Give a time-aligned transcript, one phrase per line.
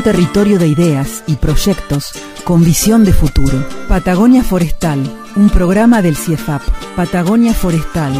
[0.00, 2.12] Un territorio de ideas y proyectos
[2.44, 3.68] con visión de futuro.
[3.86, 4.98] Patagonia Forestal,
[5.36, 6.62] un programa del CIEFAP.
[6.96, 8.14] Patagonia Forestal,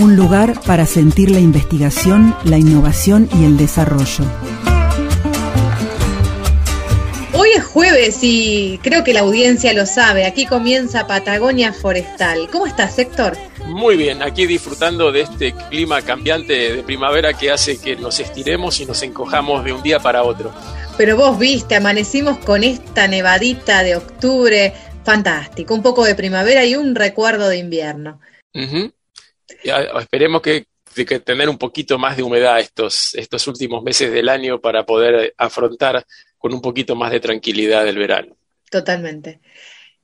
[0.00, 4.22] un lugar para sentir la investigación, la innovación y el desarrollo.
[7.32, 10.26] Hoy es jueves y creo que la audiencia lo sabe.
[10.26, 12.50] Aquí comienza Patagonia Forestal.
[12.52, 13.34] ¿Cómo estás, Héctor?
[13.74, 18.78] Muy bien, aquí disfrutando de este clima cambiante de primavera que hace que nos estiremos
[18.78, 20.54] y nos encojamos de un día para otro.
[20.96, 24.72] Pero vos viste, amanecimos con esta nevadita de octubre.
[25.04, 28.20] Fantástico, un poco de primavera y un recuerdo de invierno.
[29.64, 34.28] Ya, esperemos que, que tener un poquito más de humedad estos, estos últimos meses del
[34.28, 36.06] año para poder afrontar
[36.38, 38.36] con un poquito más de tranquilidad el verano.
[38.70, 39.40] Totalmente.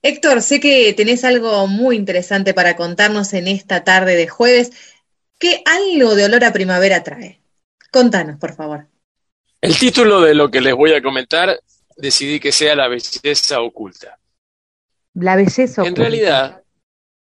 [0.03, 4.73] Héctor, sé que tenés algo muy interesante para contarnos en esta tarde de jueves.
[5.39, 7.43] ¿Qué algo de olor a primavera trae?
[7.91, 8.87] Contanos, por favor.
[9.61, 11.61] El título de lo que les voy a comentar
[11.97, 14.19] decidí que sea La belleza oculta.
[15.15, 15.83] La belleza.
[15.83, 16.63] En realidad,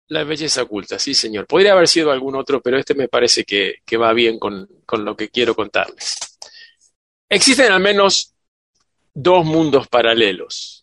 [0.07, 1.47] la belleza oculta, sí, señor.
[1.47, 5.03] Podría haber sido algún otro, pero este me parece que, que va bien con, con
[5.03, 6.17] lo que quiero contarles.
[7.27, 8.33] Existen al menos
[9.13, 10.78] dos mundos paralelos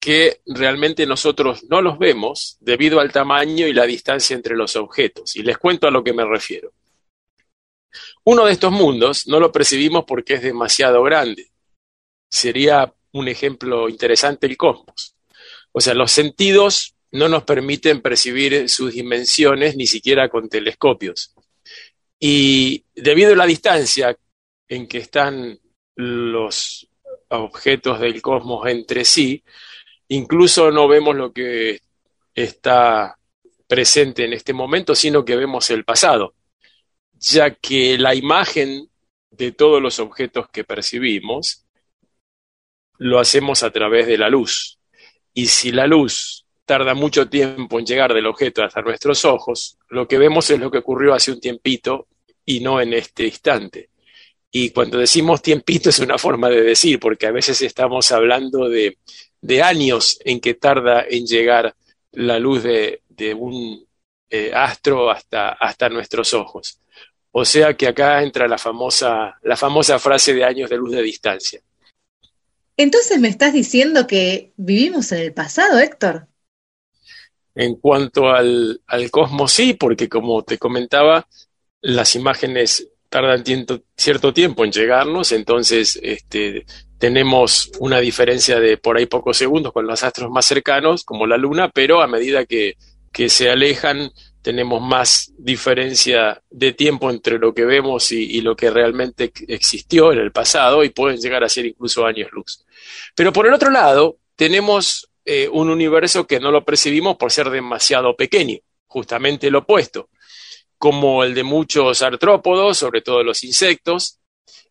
[0.00, 5.36] que realmente nosotros no los vemos debido al tamaño y la distancia entre los objetos.
[5.36, 6.72] Y les cuento a lo que me refiero.
[8.24, 11.50] Uno de estos mundos no lo percibimos porque es demasiado grande.
[12.30, 15.16] Sería un ejemplo interesante el cosmos.
[15.72, 21.34] O sea, los sentidos no nos permiten percibir sus dimensiones ni siquiera con telescopios.
[22.18, 24.16] Y debido a la distancia
[24.66, 25.58] en que están
[25.96, 26.88] los
[27.28, 29.42] objetos del cosmos entre sí,
[30.10, 31.80] incluso no vemos lo que
[32.34, 33.16] está
[33.66, 36.34] presente en este momento, sino que vemos el pasado,
[37.12, 38.88] ya que la imagen
[39.30, 41.64] de todos los objetos que percibimos
[42.98, 44.78] lo hacemos a través de la luz.
[45.32, 50.08] Y si la luz tarda mucho tiempo en llegar del objeto hasta nuestros ojos, lo
[50.08, 52.08] que vemos es lo que ocurrió hace un tiempito
[52.44, 53.90] y no en este instante.
[54.50, 58.98] Y cuando decimos tiempito es una forma de decir, porque a veces estamos hablando de,
[59.40, 61.74] de años en que tarda en llegar
[62.12, 63.86] la luz de, de un
[64.28, 66.80] eh, astro hasta, hasta nuestros ojos.
[67.32, 71.02] O sea que acá entra la famosa, la famosa frase de años de luz de
[71.02, 71.60] distancia.
[72.76, 76.26] Entonces me estás diciendo que vivimos en el pasado, Héctor.
[77.54, 81.26] En cuanto al, al cosmos, sí, porque como te comentaba,
[81.82, 83.44] las imágenes tardan
[83.96, 86.64] cierto tiempo en llegarnos, entonces este,
[86.96, 91.36] tenemos una diferencia de por ahí pocos segundos con los astros más cercanos, como la
[91.36, 92.76] Luna, pero a medida que,
[93.12, 94.12] que se alejan,
[94.42, 100.12] tenemos más diferencia de tiempo entre lo que vemos y, y lo que realmente existió
[100.12, 102.64] en el pasado, y pueden llegar a ser incluso años luz.
[103.16, 107.50] Pero por el otro lado, tenemos eh, un universo que no lo percibimos por ser
[107.50, 110.08] demasiado pequeño, justamente lo opuesto
[110.80, 114.18] como el de muchos artrópodos, sobre todo los insectos.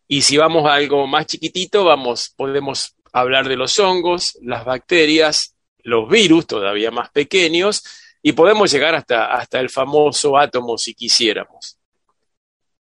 [0.08, 5.54] Y si vamos a algo más chiquitito, vamos, podemos hablar de los hongos, las bacterias,
[5.84, 7.84] los virus todavía más pequeños,
[8.22, 11.78] y podemos llegar hasta, hasta el famoso átomo si quisiéramos.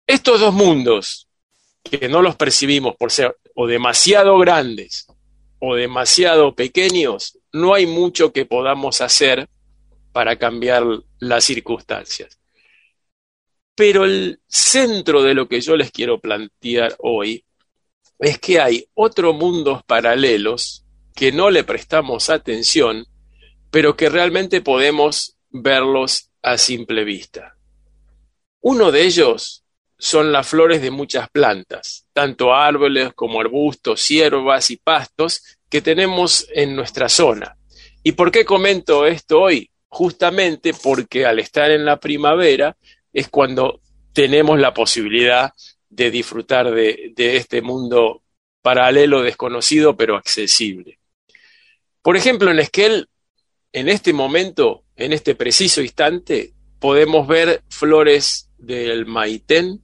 [0.09, 1.29] Estos dos mundos,
[1.85, 5.07] que no los percibimos por ser o demasiado grandes
[5.61, 9.49] o demasiado pequeños, no hay mucho que podamos hacer
[10.11, 10.83] para cambiar
[11.21, 12.41] las circunstancias.
[13.75, 17.45] Pero el centro de lo que yo les quiero plantear hoy
[18.19, 20.85] es que hay otros mundos paralelos
[21.15, 23.07] que no le prestamos atención,
[23.71, 27.57] pero que realmente podemos verlos a simple vista.
[28.61, 29.65] Uno de ellos
[29.99, 36.47] son las flores de muchas plantas, tanto árboles como arbustos, hierbas y pastos que tenemos
[36.53, 37.57] en nuestra zona.
[38.03, 39.71] ¿Y por qué comento esto hoy?
[39.89, 42.77] Justamente porque al estar en la primavera
[43.15, 43.81] es cuando
[44.13, 45.55] tenemos la posibilidad
[45.89, 48.23] de disfrutar de, este mundo
[48.61, 50.99] paralelo, desconocido, pero accesible.
[52.03, 53.09] Por ejemplo, en Esquel,
[53.73, 59.83] en este momento, en este preciso instante, podemos ver flores del maitén,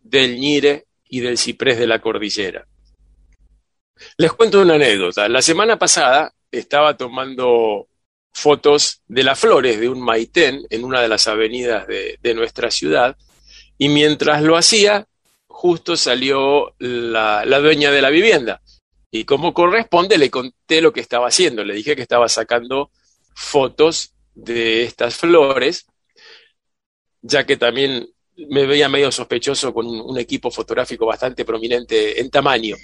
[0.00, 2.66] del ñire y del ciprés de la cordillera.
[4.16, 5.28] Les cuento una anécdota.
[5.28, 7.88] La semana pasada estaba tomando
[8.34, 12.70] fotos de las flores de un maitén en una de las avenidas de, de nuestra
[12.70, 13.16] ciudad
[13.78, 15.06] y mientras lo hacía,
[15.46, 18.60] justo salió la, la dueña de la vivienda.
[19.10, 21.64] Y como corresponde, le conté lo que estaba haciendo.
[21.64, 22.90] Le dije que estaba sacando
[23.34, 25.86] fotos de estas flores,
[27.22, 32.76] ya que también me veía medio sospechoso con un, equipo fotográfico bastante prominente en tamaño.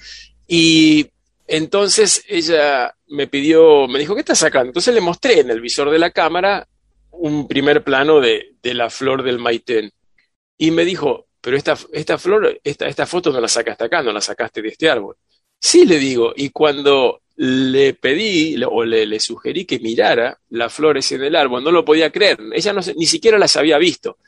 [0.46, 1.08] Y
[1.50, 4.68] entonces ella me pidió, me dijo, ¿qué estás sacando?
[4.68, 6.68] Entonces le mostré en el visor de la cámara
[7.10, 9.90] un primer plano de, la flor del maitén.
[10.56, 14.12] Y me dijo, pero esta, esta flor, esta, esta foto no la sacaste acá, no
[14.12, 15.16] la sacaste de este árbol.
[15.58, 21.10] Sí, le digo, y cuando le pedí o le, le, sugerí que mirara las flores
[21.10, 24.18] en el árbol, no lo podía creer, ella no, ni siquiera las había visto,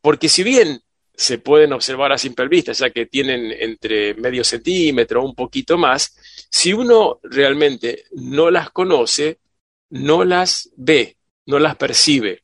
[0.00, 0.82] porque si bien
[1.22, 6.16] se pueden observar a simple vista, ya que tienen entre medio centímetro, un poquito más,
[6.50, 9.38] si uno realmente no las conoce,
[9.90, 11.16] no las ve,
[11.46, 12.42] no las percibe.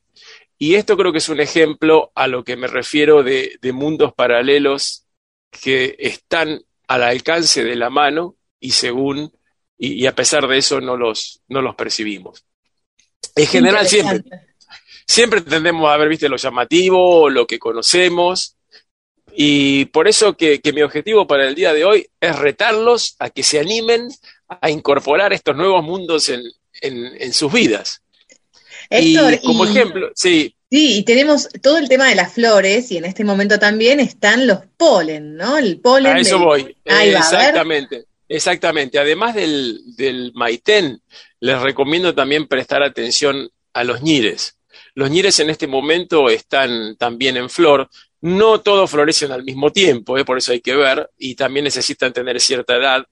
[0.57, 4.13] Y esto creo que es un ejemplo a lo que me refiero de, de mundos
[4.13, 5.05] paralelos
[5.49, 9.31] que están al alcance de la mano y según
[9.77, 12.43] y, y, a pesar de eso no los, no los percibimos.
[13.35, 14.21] En general siempre,
[15.07, 18.57] siempre tendemos a ver, viste, lo llamativo, lo que conocemos,
[19.35, 23.29] y por eso que, que, mi objetivo para el día de hoy es retarlos a
[23.29, 24.09] que se animen
[24.47, 26.41] a incorporar estos nuevos mundos en,
[26.81, 28.01] en, en sus vidas.
[28.89, 30.55] Héctor, y como y, ejemplo, sí.
[30.71, 34.45] Sí, y tenemos todo el tema de las flores y en este momento también están
[34.45, 35.57] los polen, ¿no?
[35.57, 36.17] El polen.
[36.17, 36.75] A eso voy.
[36.85, 38.05] Ahí va, Exactamente.
[38.27, 38.99] Exactamente.
[38.99, 41.01] Además del, del maitén,
[41.39, 44.57] les recomiendo también prestar atención a los ñires.
[44.93, 47.89] Los ñires en este momento están también en flor.
[48.21, 50.25] No todos florecen al mismo tiempo, ¿eh?
[50.25, 53.05] por eso hay que ver, y también necesitan tener cierta edad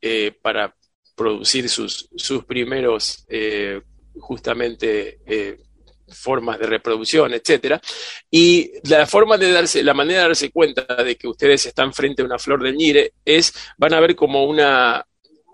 [0.00, 0.74] eh, para
[1.14, 3.82] producir sus, sus primeros, eh,
[4.18, 5.58] justamente, eh,
[6.08, 7.80] formas de reproducción, etcétera.
[8.30, 12.22] Y la forma de darse, la manera de darse cuenta de que ustedes están frente
[12.22, 15.04] a una flor del ñire es, van a ver como una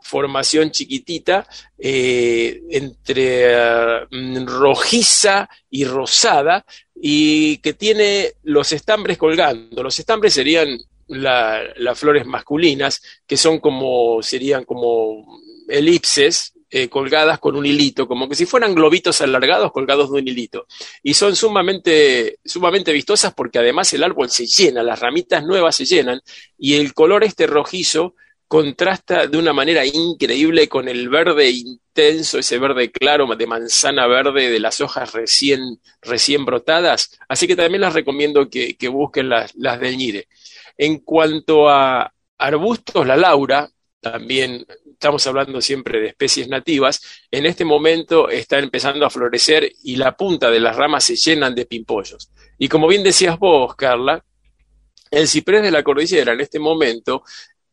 [0.04, 1.46] formación chiquitita
[1.78, 6.64] eh, entre uh, rojiza y rosada
[6.94, 9.82] y que tiene los estambres colgando.
[9.82, 10.78] Los estambres serían
[11.08, 18.08] la, las flores masculinas, que son como, serían como elipses, eh, colgadas con un hilito,
[18.08, 20.66] como que si fueran globitos alargados colgados de un hilito.
[21.02, 25.86] Y son sumamente, sumamente vistosas porque además el árbol se llena, las ramitas nuevas se
[25.86, 26.20] llenan
[26.58, 28.16] y el color este rojizo
[28.48, 34.50] contrasta de una manera increíble con el verde intenso, ese verde claro de manzana verde
[34.50, 37.18] de las hojas recién, recién brotadas.
[37.28, 40.28] Así que también las recomiendo que, que busquen las, las del Ñire.
[40.76, 43.70] En cuanto a arbustos, la laura,
[44.00, 47.00] también estamos hablando siempre de especies nativas,
[47.30, 51.54] en este momento está empezando a florecer y la punta de las ramas se llenan
[51.54, 52.30] de pimpollos.
[52.58, 54.24] Y como bien decías vos, Carla,
[55.10, 57.22] el ciprés de la cordillera en este momento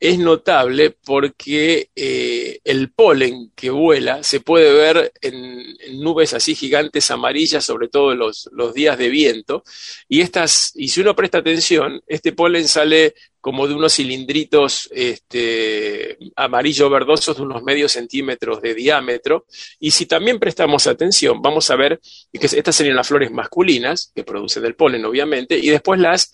[0.01, 5.63] es notable porque eh, el polen que vuela se puede ver en,
[6.01, 9.63] nubes así gigantes amarillas, sobre todo los, los días de viento,
[10.09, 16.17] y estas, y si uno presta atención, este polen sale como de unos cilindritos este,
[16.35, 19.45] amarillo verdosos de unos medios centímetros de diámetro.
[19.79, 21.99] Y si también prestamos atención, vamos a ver
[22.31, 26.31] que estas serían las flores masculinas, que producen el polen, obviamente, y después las,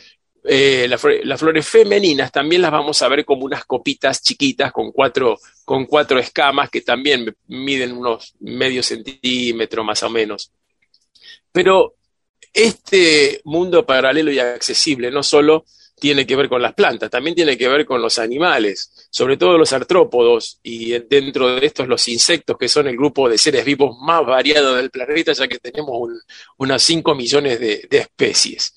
[0.48, 5.38] eh, las, flores femeninas también las vamos a ver como unas copitas chiquitas con cuatro,
[5.66, 10.52] con cuatro escamas que también miden unos medio centímetro más o menos.
[11.52, 11.96] Pero
[12.54, 15.66] este mundo paralelo y accesible no solo
[16.00, 19.58] tiene que ver con las plantas, también tiene que ver con los animales, sobre todo
[19.58, 23.98] los artrópodos y dentro de estos los insectos, que son el grupo de seres vivos
[24.00, 26.20] más variado del planeta, ya que tenemos un,
[26.58, 28.76] unas 5 millones de, especies.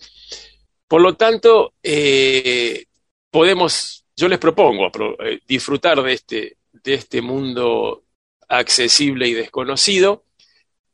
[0.91, 2.85] Por lo tanto, eh,
[3.31, 4.91] podemos, yo les propongo
[5.25, 8.03] eh, disfrutar de este, de este mundo
[8.49, 10.25] accesible y desconocido,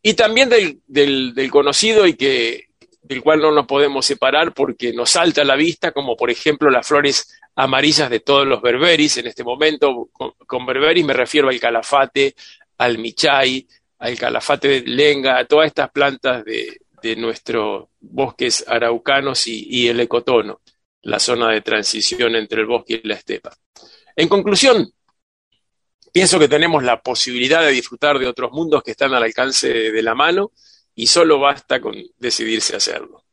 [0.03, 2.67] y también del, del, conocido y que
[3.00, 6.69] del cual no nos podemos separar porque nos salta a la vista, como por ejemplo
[6.69, 10.11] las flores amarillas de todos los berberis en este momento.
[10.12, 12.35] Con, con berberis me refiero al calafate,
[12.76, 13.67] al michay,
[14.00, 20.01] al calafate de lenga, a todas estas plantas de, de nuestros bosques araucanos y, el
[20.01, 20.61] ecotono,
[21.03, 23.57] la zona de transición entre el bosque y la estepa.
[24.17, 24.91] En conclusión,
[26.13, 30.03] pienso que tenemos la posibilidad de disfrutar de otros mundos que están al alcance de
[30.03, 30.53] la mano
[30.95, 33.25] y solo basta con decidirse a hacerlo.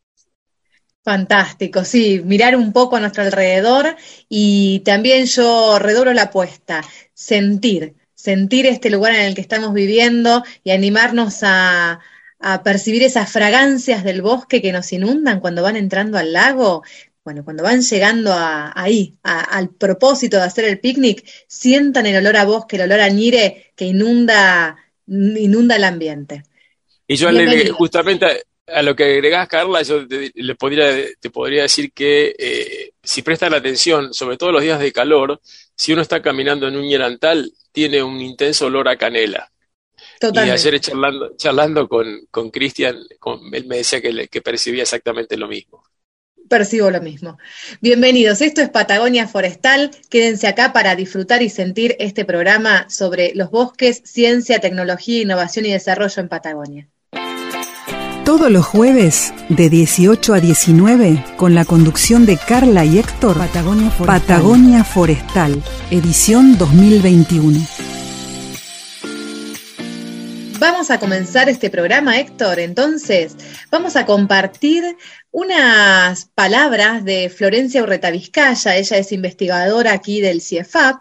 [1.03, 3.97] Fantástico, sí, mirar un poco a nuestro alrededor
[4.29, 6.81] y también yo redoblo la apuesta,
[7.13, 11.99] sentir, sentir este lugar en el que estamos viviendo y animarnos a,
[12.43, 16.83] a percibir esas fragancias del bosque que nos inundan cuando van entrando al lago.
[17.23, 22.35] Bueno, cuando van llegando a, ahí, al propósito de hacer el picnic, sientan el olor
[22.35, 24.75] a bosque, el olor a ñire que inunda,
[25.07, 26.43] inunda el ambiente.
[27.07, 31.61] Y yo le, justamente a lo que agregás, Carla, yo te, le podría, te podría
[31.61, 35.39] decir que eh, si prestan atención, sobre todo los días de calor,
[35.75, 39.52] si uno está caminando en un hierantal, tiene un intenso olor a canela.
[40.23, 40.63] Totalmente.
[40.63, 42.95] Y ayer charlando, charlando con Cristian,
[43.51, 45.83] él me decía que, que percibía exactamente lo mismo
[46.49, 47.39] percibo lo mismo.
[47.81, 49.89] Bienvenidos, esto es Patagonia Forestal.
[50.09, 55.71] Quédense acá para disfrutar y sentir este programa sobre los bosques, ciencia, tecnología, innovación y
[55.71, 56.87] desarrollo en Patagonia.
[58.23, 63.89] Todos los jueves de 18 a 19 con la conducción de Carla y Héctor Patagonia
[63.89, 67.82] Forestal, Patagonia Forestal edición 2021.
[70.83, 72.59] Vamos a comenzar este programa, Héctor.
[72.59, 73.37] Entonces,
[73.71, 74.83] vamos a compartir
[75.31, 78.75] unas palabras de Florencia Urreta Vizcaya.
[78.75, 80.97] Ella es investigadora aquí del CIEFAP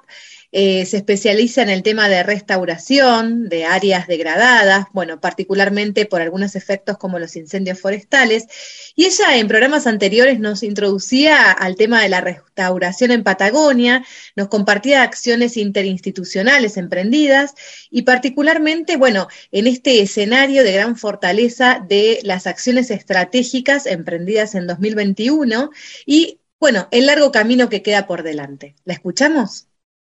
[0.54, 6.54] eh, se especializa en el tema de restauración de áreas degradadas, bueno, particularmente por algunos
[6.56, 8.46] efectos como los incendios forestales.
[8.94, 14.04] Y ella en programas anteriores nos introducía al tema de la restauración en Patagonia,
[14.36, 17.54] nos compartía acciones interinstitucionales emprendidas
[17.90, 24.66] y particularmente, bueno, en este escenario de gran fortaleza de las acciones estratégicas emprendidas en
[24.66, 25.70] 2021
[26.04, 28.76] y, bueno, el largo camino que queda por delante.
[28.84, 29.68] ¿La escuchamos?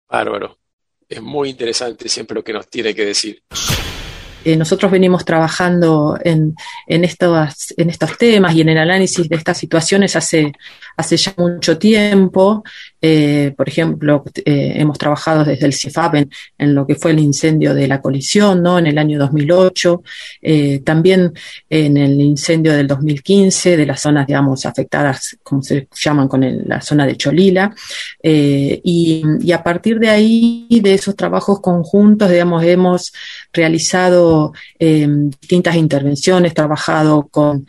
[0.10, 0.58] Bárbaro.
[1.08, 3.44] Es muy interesante siempre lo que nos tiene que decir.
[4.46, 6.56] Eh, nosotros venimos trabajando en,
[6.88, 10.54] en, estos, en estos temas y en el análisis de estas situaciones hace,
[10.96, 12.64] hace ya mucho tiempo.
[13.02, 16.16] Eh, por ejemplo, eh, hemos trabajado desde el CIFAP
[16.58, 18.78] en, lo que fue el incendio de la colisión, ¿no?
[18.78, 20.04] En el año 2008,
[20.84, 21.34] también
[21.70, 26.82] en el incendio del 2015 de las zonas, digamos, afectadas, como se llaman, con la
[26.82, 27.74] zona de Cholila.
[28.22, 33.14] Y, y, a partir de ahí, de esos trabajos conjuntos, digamos, hemos
[33.54, 37.66] realizado distintas intervenciones, trabajado con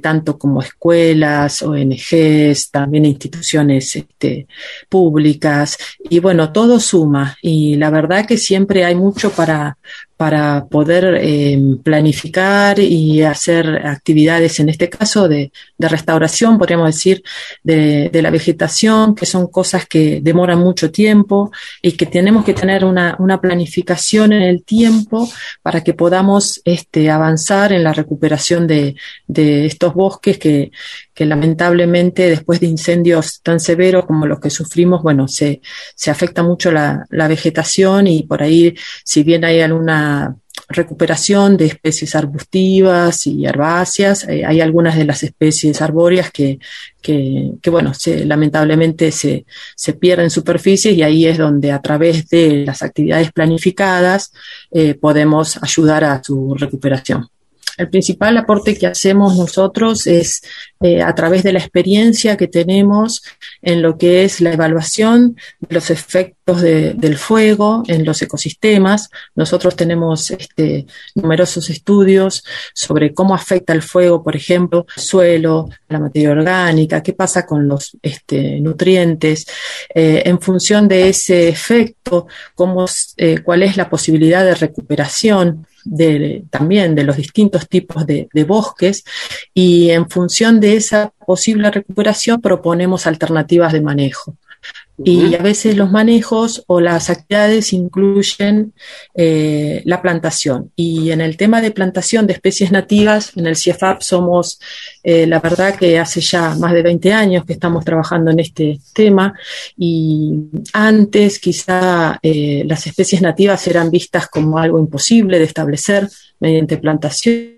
[0.00, 4.46] tanto como escuelas, ONGs, también instituciones este,
[4.88, 9.78] públicas, y bueno, todo suma, y la verdad que siempre hay mucho para,
[10.16, 17.22] para poder eh, planificar y hacer actividades, en este caso de, restauración, podríamos decir,
[17.62, 21.50] de, la vegetación, que son cosas que demoran mucho tiempo
[21.82, 25.28] y que tenemos que tener una, planificación en el tiempo
[25.62, 28.96] para que podamos este, avanzar en la recuperación de,
[29.28, 30.70] estos bosques que,
[31.18, 35.60] lamentablemente después de incendios tan severos como los que sufrimos, bueno, se,
[35.94, 40.05] se afecta mucho la vegetación y por ahí, si bien hay alguna
[40.68, 44.28] recuperación de especies arbustivas y herbáceas.
[44.28, 46.58] Eh, hay algunas de las especies arbóreas que,
[47.70, 47.92] bueno,
[48.24, 49.46] lamentablemente se,
[49.76, 54.32] se, pierden superficies y ahí es donde a través de las actividades planificadas
[54.72, 57.28] eh, podemos ayudar a su recuperación.
[57.76, 60.42] El principal aporte que hacemos nosotros es
[60.80, 63.22] eh, a través de la experiencia que tenemos
[63.62, 69.10] en lo que es la evaluación de los efectos del fuego en los ecosistemas.
[69.34, 75.98] Nosotros tenemos este, numerosos estudios sobre cómo afecta el fuego, por ejemplo, el suelo, la
[75.98, 79.46] materia orgánica, qué pasa con los este, nutrientes.
[79.92, 82.28] Eh, en función de ese efecto,
[83.16, 89.04] eh, cuál es la posibilidad de recuperación de, también de los distintos tipos de, bosques
[89.54, 94.36] y en función de esa posible recuperación proponemos alternativas de manejo.
[95.04, 98.72] Y a veces los manejos o las actividades incluyen
[99.14, 100.72] eh, la plantación.
[100.74, 104.58] Y en el tema de plantación de especies nativas, en el CIEFAP somos,
[105.02, 108.78] eh, la verdad que hace ya más de 20 años que estamos trabajando en este
[108.94, 109.34] tema.
[109.76, 110.32] Y
[110.72, 116.08] antes quizá eh, las especies nativas eran vistas como algo imposible de establecer
[116.40, 117.55] mediante plantación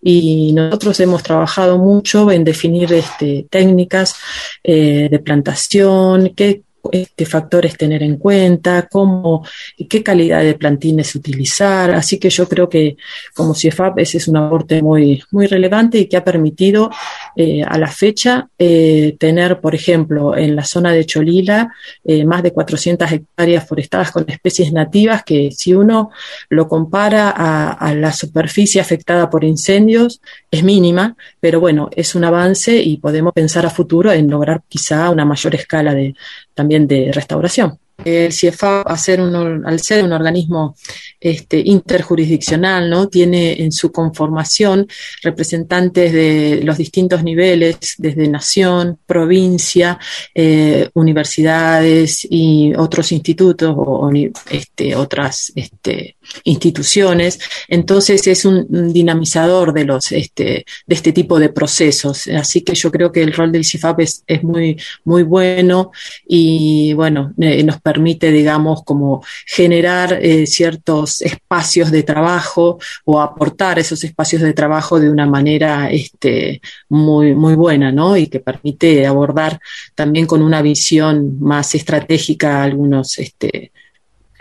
[0.00, 4.16] y nosotros hemos trabajado mucho en definir este, técnicas
[4.62, 9.46] eh, de plantación que este, factores tener en cuenta, cómo,
[9.88, 11.92] qué calidad de plantines utilizar.
[11.92, 12.96] Así que yo creo que
[13.34, 16.90] como CIEFAP ese es un aporte muy, muy relevante y que ha permitido
[17.36, 21.72] eh, a la fecha eh, tener, por ejemplo, en la zona de Cholila,
[22.04, 26.10] eh, más de 400 hectáreas forestadas con especies nativas que si uno
[26.48, 30.20] lo compara a, a la superficie afectada por incendios
[30.50, 35.10] es mínima, pero bueno, es un avance y podemos pensar a futuro en lograr quizá
[35.10, 36.14] una mayor escala de,
[36.54, 37.78] también de restauración.
[38.04, 40.74] El CIEFA, al ser un, al ser un organismo
[41.20, 43.08] este, interjurisdiccional, ¿no?
[43.08, 44.88] tiene en su conformación
[45.22, 50.00] representantes de los distintos niveles, desde nación, provincia,
[50.34, 54.10] eh, universidades y otros institutos o
[54.50, 57.38] este, otras este, instituciones.
[57.68, 62.26] Entonces es un dinamizador de, los, este, de este tipo de procesos.
[62.28, 65.92] Así que yo creo que el rol del CIFAP es, muy, muy bueno
[66.26, 73.78] y bueno, eh, nos permite, digamos, como generar eh, ciertos espacios de trabajo o aportar
[73.78, 78.16] esos espacios de trabajo de una manera este, muy, muy buena, ¿no?
[78.16, 79.60] Y que permite abordar
[79.94, 83.72] también con una visión más estratégica algunos este,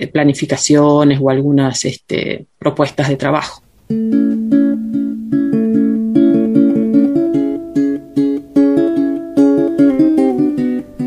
[0.08, 3.62] planificaciones o algunas este, propuestas de trabajo.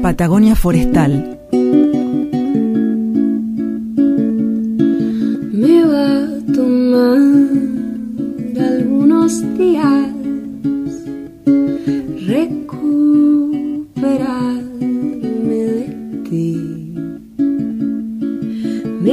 [0.02, 1.34] Patagonia Forestal
[9.56, 10.08] días
[12.26, 14.53] recuperarme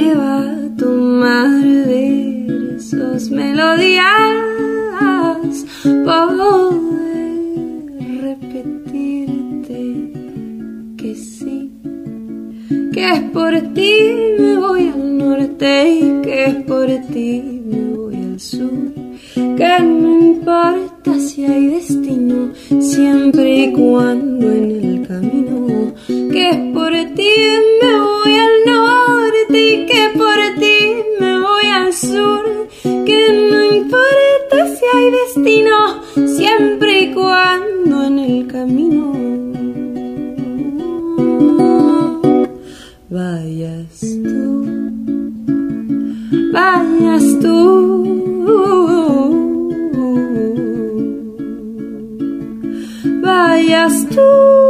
[0.02, 4.04] Me va a tomar ver esos melodías,
[5.84, 7.30] poder
[8.24, 9.80] repetirte
[10.98, 11.72] que sí,
[12.92, 13.94] que es por ti
[14.40, 18.94] me voy al norte y que es por ti me voy al sur.
[19.36, 27.36] Que no importa si hay destino, siempre y cuando en el camino, que por ti
[47.42, 47.82] tú.
[53.22, 54.61] vayas tú.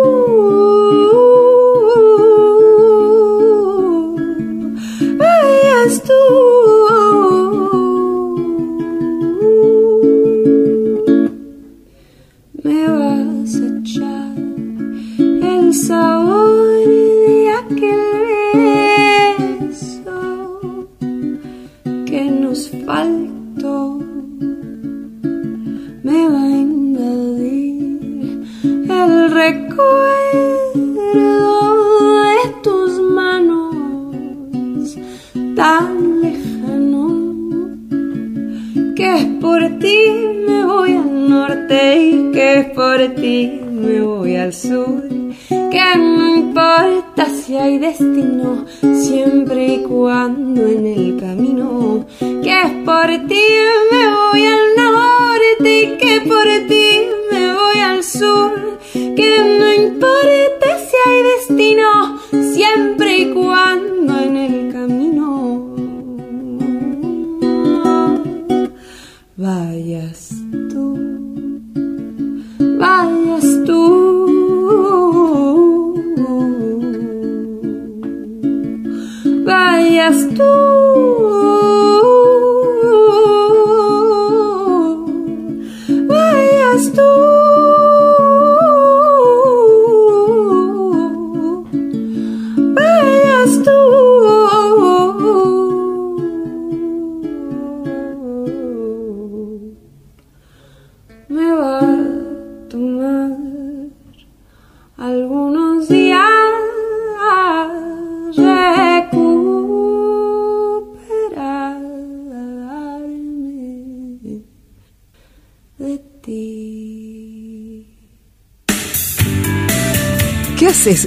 [59.16, 60.00] Genügt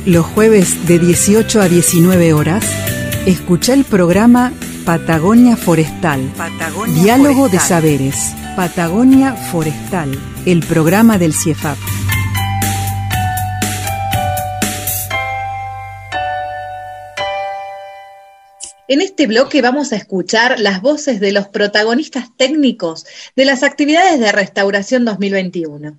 [0.07, 2.65] los jueves de 18 a 19 horas?
[3.27, 4.53] Escucha el programa
[4.85, 6.31] Patagonia Forestal.
[7.03, 8.35] Diálogo de Saberes.
[8.55, 11.77] Patagonia Forestal, el programa del CIEFAP.
[18.87, 24.21] En este bloque vamos a escuchar las voces de los protagonistas técnicos de las actividades
[24.21, 25.99] de Restauración 2021.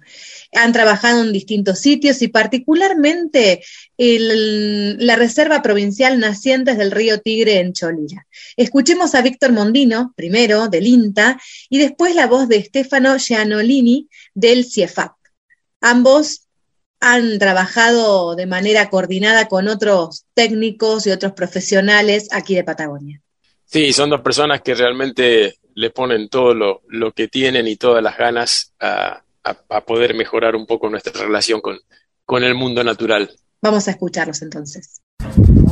[0.56, 3.64] Han trabajado en distintos sitios y particularmente
[3.98, 8.26] en la Reserva Provincial Nacientes del Río Tigre en Cholila.
[8.58, 11.40] Escuchemos a Víctor Mondino, primero del INTA,
[11.70, 15.14] y después la voz de Stefano Gianolini del CIEFAP.
[15.82, 16.48] Ambos
[17.00, 23.22] han trabajado de manera coordinada con otros técnicos y otros profesionales aquí de Patagonia.
[23.66, 28.02] Sí, son dos personas que realmente le ponen todo lo, lo que tienen y todas
[28.02, 31.78] las ganas a, a, poder mejorar un poco nuestra relación con,
[32.26, 33.30] con el mundo natural.
[33.62, 35.02] Vamos a escucharlos entonces.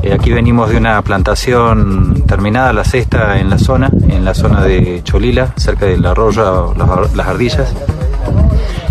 [0.04, 4.64] Eh, aquí venimos de una plantación terminada, la sexta en la zona, en la zona
[4.64, 7.74] de Cholila, cerca del arroyo Las, las Ardillas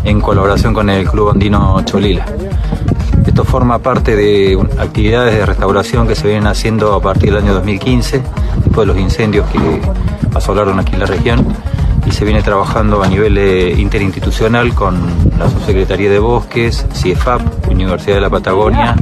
[0.04, 2.26] en colaboración con el Club Andino Cholila.
[3.26, 7.54] Esto forma parte de actividades de restauración que se vienen haciendo a partir del año
[7.54, 8.22] 2015,
[8.64, 9.80] después de los incendios que
[10.34, 11.46] asolaron aquí en la región,
[12.06, 15.00] y se viene trabajando a nivel eh, interinstitucional con
[15.38, 18.96] la Subsecretaría de Bosques, CIEFAP, Universidad de la Patagonia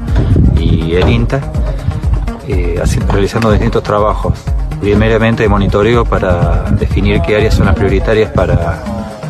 [0.59, 1.41] y el INTA,
[2.47, 4.35] eh, realizando distintos trabajos,
[4.81, 8.83] primeramente de monitoreo para definir qué áreas son las prioritarias para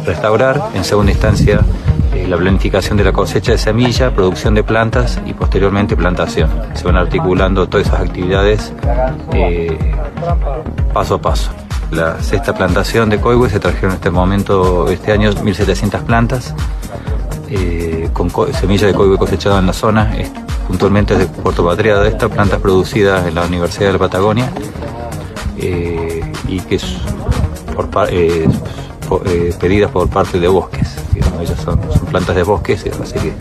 [0.05, 1.61] restaurar, en segunda instancia
[2.13, 6.51] eh, la planificación de la cosecha de semilla, producción de plantas y posteriormente plantación.
[6.75, 8.73] Se van articulando todas esas actividades
[10.93, 11.51] paso a paso.
[11.91, 16.55] La sexta plantación de coihue se trajeron en este momento, este año, 1.700 plantas
[17.49, 20.13] eh, con semilla de coihue cosechada en la zona,
[20.69, 24.51] puntualmente de Puerto Patriada, estas plantas producidas en la Universidad de la Patagonia
[25.57, 26.97] y que es
[27.75, 28.49] por, eh,
[29.59, 30.97] pedidas por parte de bosques.
[31.41, 33.33] ellas son, plantas de bosques, así que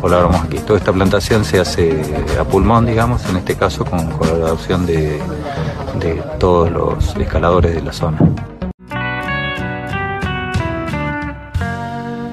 [0.00, 0.58] colaboramos aquí.
[0.58, 2.00] Toda esta plantación se hace
[2.38, 5.20] a pulmón, digamos, en este caso con colaboración de,
[6.00, 8.18] de todos los escaladores de la zona.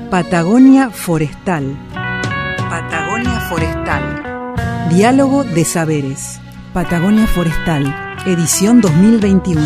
[0.09, 1.75] Patagonia Forestal.
[2.69, 4.55] Patagonia Forestal.
[4.89, 6.39] Diálogo de Saberes.
[6.73, 7.93] Patagonia Forestal.
[8.25, 9.61] Edición 2021.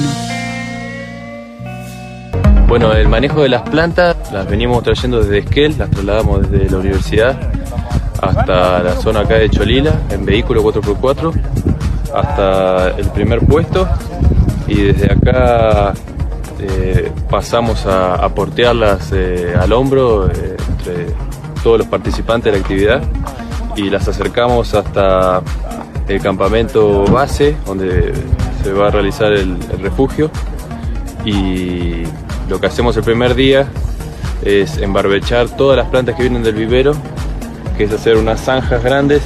[2.68, 6.78] Bueno, el manejo de las plantas las venimos trayendo desde Esquel, las trasladamos desde la
[6.78, 7.59] universidad
[8.22, 11.34] hasta la zona acá de Cholila, en vehículo 4x4,
[12.14, 13.88] hasta el primer puesto.
[14.68, 15.94] Y desde acá
[16.60, 21.08] eh, pasamos a, portearlas eh, al hombro eh, entre
[21.64, 23.02] todos los participantes de la actividad.
[23.76, 25.42] Y las acercamos hasta
[26.08, 28.14] el campamento base donde
[28.64, 30.30] se va a realizar el, el refugio.
[31.26, 32.04] Y
[32.50, 33.68] lo que hacemos el primer día
[34.44, 36.94] es embarbechar todas las plantas que vienen del vivero,
[37.80, 39.22] que es hacer unas zanjas grandes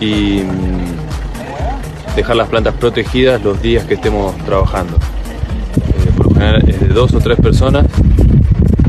[0.00, 4.98] y mm, dejar las plantas protegidas los días que estemos trabajando.
[4.98, 7.86] Eh, por lo general es de dos o tres personas,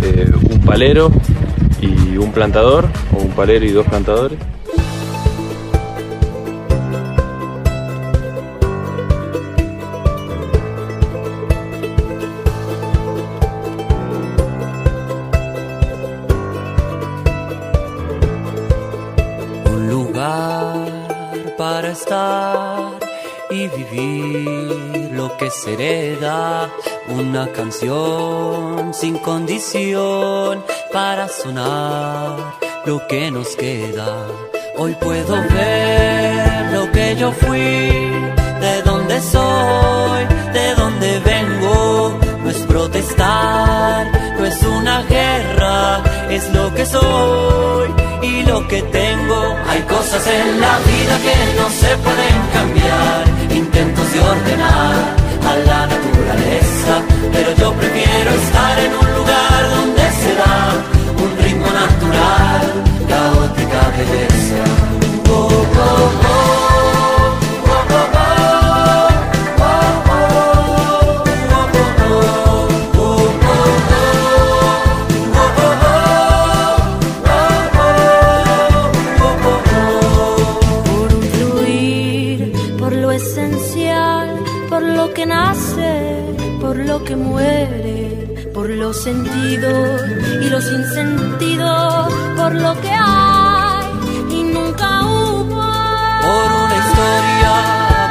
[0.03, 1.11] eh, un palero
[1.81, 2.85] y un plantador,
[3.17, 4.37] o un palero y dos plantadores.
[27.13, 34.27] Una canción sin condición para sonar lo que nos queda.
[34.77, 42.17] Hoy puedo ver lo que yo fui, de dónde soy, de dónde vengo.
[42.43, 47.89] No es protestar, no es una guerra, es lo que soy
[48.21, 49.55] y lo que tengo.
[49.69, 55.87] Hay cosas en la vida que no se pueden cambiar, intentos de ordenar a la
[55.87, 56.62] naturaleza,
[57.79, 58.52] prefiero
[90.41, 93.85] y los insentidos por lo que hay
[94.29, 95.61] y nunca hubo.
[96.27, 97.53] Por una historia,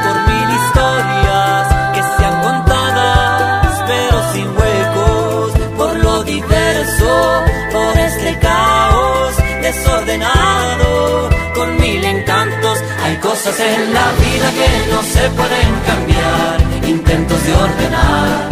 [0.05, 9.35] por mil historias que sean contadas pero sin huecos, por lo diverso, por este caos
[9.63, 17.45] desordenado, con mil encantos hay cosas en la vida que no se pueden cambiar, intentos
[17.45, 18.52] de ordenar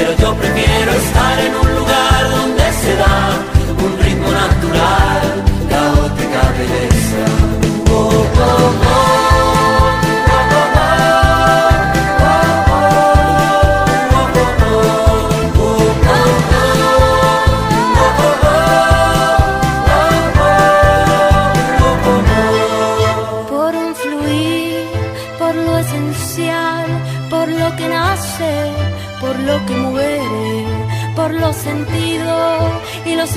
[0.00, 1.69] pero yo prefiero estar en un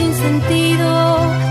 [0.03, 1.42] sin sentido,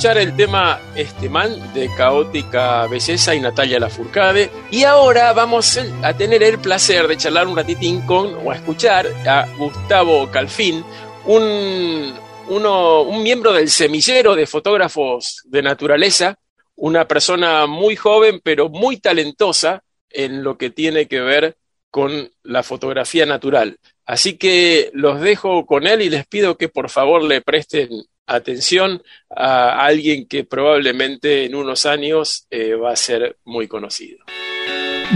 [0.00, 6.16] escuchar el tema Este Man de Caótica Belleza y Natalia Lafourcade y ahora vamos a
[6.16, 10.82] tener el placer de charlar un ratitín con o a escuchar a Gustavo Calfín,
[11.26, 12.14] un,
[12.48, 16.38] uno, un miembro del semillero de fotógrafos de naturaleza,
[16.76, 21.58] una persona muy joven pero muy talentosa en lo que tiene que ver
[21.90, 23.78] con la fotografía natural.
[24.06, 27.90] Así que los dejo con él y les pido que por favor le presten
[28.34, 34.18] atención a alguien que probablemente en unos años eh, va a ser muy conocido.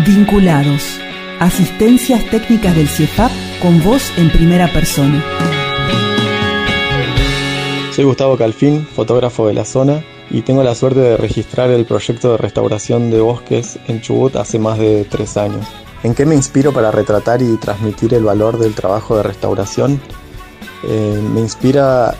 [0.07, 0.99] Vinculados.
[1.41, 5.23] Asistencias técnicas del CIEFAP con voz en primera persona.
[7.93, 12.33] Soy Gustavo Calfín, fotógrafo de la zona, y tengo la suerte de registrar el proyecto
[12.33, 15.65] de restauración de bosques en Chubut hace más de tres años.
[16.03, 20.01] ¿En qué me inspiro para retratar y transmitir el valor del trabajo de restauración?
[20.83, 22.15] Eh, me inspira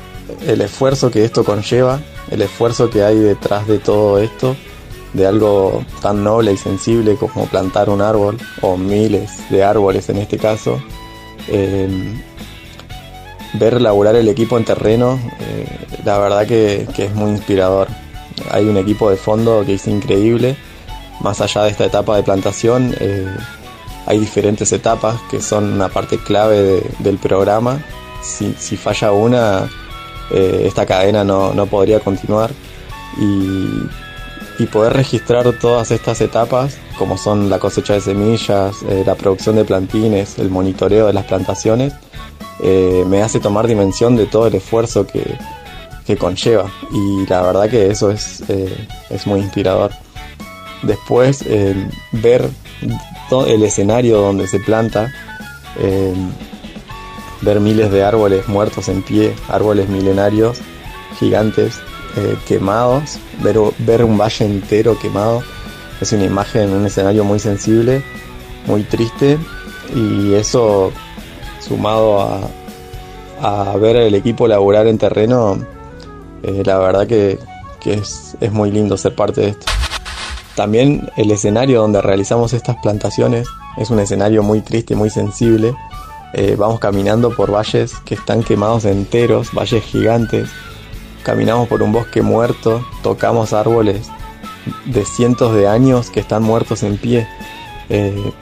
[0.47, 4.57] el esfuerzo que esto conlleva, el esfuerzo que hay detrás de todo esto,
[5.13, 10.19] de algo tan noble y sensible como plantar un árbol, o miles de árboles en
[10.19, 10.83] este caso.
[11.49, 11.89] Eh,
[13.55, 15.67] ver laburar el equipo en terreno, eh,
[16.05, 17.89] la verdad que, es muy inspirador.
[18.51, 20.57] Hay un equipo de fondo que es increíble.
[21.21, 23.27] Más allá de esta etapa de plantación, eh,
[24.07, 27.83] hay diferentes etapas que son una parte clave de, del programa.
[28.23, 29.71] Si, falla una,
[30.31, 32.51] eh, esta cadena no, no, podría continuar.
[33.19, 39.65] Y, poder registrar todas estas etapas, como son la cosecha de semillas, la producción de
[39.65, 41.93] plantines, el monitoreo de las plantaciones,
[42.61, 45.37] eh, me hace tomar dimensión de todo el esfuerzo que,
[46.07, 49.91] que conlleva y la verdad que eso es, eh, es muy inspirador.
[50.83, 51.75] Después eh,
[52.13, 52.49] ver
[53.47, 55.13] el escenario donde se planta,
[57.45, 60.59] ver miles de árboles muertos en pie, árboles milenarios
[61.19, 61.81] gigantes
[62.47, 65.43] quemados, ver, un valle entero quemado,
[66.01, 68.03] es una imagen, un escenario muy sensible,
[68.67, 69.39] muy triste
[69.95, 70.93] y eso
[71.61, 72.21] sumado
[73.41, 75.59] a, ver el equipo laburar en terreno,
[76.43, 77.39] eh, la verdad que,
[77.81, 79.67] que es, es, muy lindo ser parte de esto.
[80.57, 85.75] También el escenario donde realizamos estas plantaciones es un escenario muy triste, muy sensible.
[86.37, 90.51] Eh, vamos caminando por valles que están quemados enteros, valles gigantes.
[91.23, 94.09] Caminamos por un bosque muerto, tocamos árboles
[94.85, 97.29] de cientos de años que están muertos en pie.
[97.89, 98.33] Eh,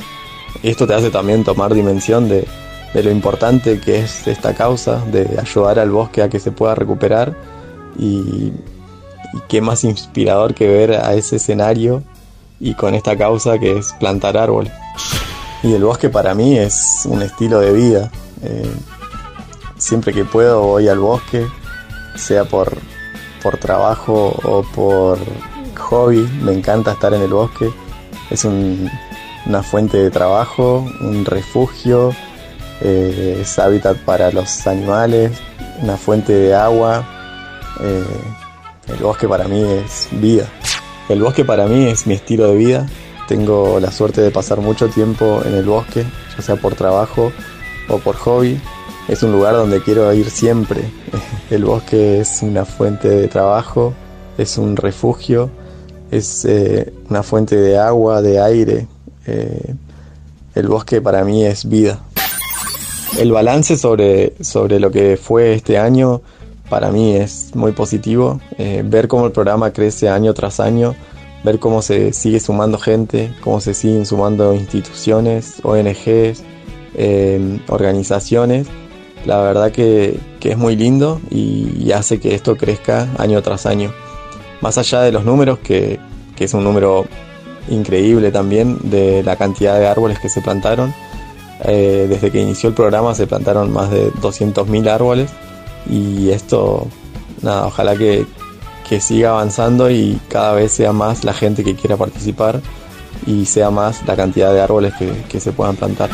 [0.63, 2.49] esto te hace también tomar dimensión de,
[2.95, 6.75] de lo importante que es esta causa, de ayudar al bosque a que se pueda
[6.75, 7.37] recuperar
[7.99, 8.53] y, y,
[9.49, 12.03] qué más inspirador que ver a ese escenario
[12.59, 14.73] y con esta causa que es plantar árboles.
[15.63, 18.11] Y el bosque para mí es un estilo de vida.
[18.43, 18.71] Eh,
[19.79, 21.47] siempre que puedo voy al bosque,
[22.17, 22.77] sea por,
[23.43, 25.19] por trabajo o por
[25.79, 27.71] hobby, me encanta estar en el bosque.
[28.31, 28.91] Es un,
[29.47, 32.13] una fuente de trabajo, un refugio,
[32.81, 35.33] eh, es hábitat para los animales,
[35.81, 37.07] una fuente de agua.
[37.81, 38.05] Eh,
[38.89, 40.47] el bosque para mí es vida.
[41.09, 42.87] El bosque para mí es mi estilo de vida.
[43.29, 46.05] Tengo la suerte de pasar mucho tiempo en el bosque,
[46.37, 47.33] ya sea por trabajo
[47.89, 48.61] o por hobby.
[49.09, 50.83] Es un lugar donde quiero ir siempre.
[51.51, 53.93] El bosque es una fuente de trabajo,
[54.39, 55.51] es un refugio,
[56.11, 58.87] es eh, una fuente de agua, de aire.
[59.27, 59.75] Eh,
[60.55, 62.01] el bosque para mí es vida.
[63.19, 66.21] El balance sobre, sobre lo que fue este año
[66.69, 68.41] para mí es muy positivo.
[68.59, 70.95] Eh, ver cómo el programa crece año tras año,
[71.45, 76.43] ver cómo se sigue sumando gente, cómo se siguen sumando instituciones, ONGs,
[77.69, 78.69] organizaciones
[79.25, 83.93] la verdad que, es muy lindo y, hace que esto crezca año tras año.
[84.61, 86.01] Más allá de los números, que,
[86.39, 87.07] es un número
[87.69, 90.93] increíble también de la cantidad de árboles que se plantaron.
[91.65, 95.31] Eh, desde que inició el programa se plantaron más de 200.000 árboles
[95.89, 96.89] y esto,
[97.43, 98.27] nada, ojalá que,
[99.01, 102.61] siga avanzando y cada vez sea más la gente que quiera participar
[103.27, 104.95] y sea más la cantidad de árboles
[105.29, 106.11] que se puedan plantar.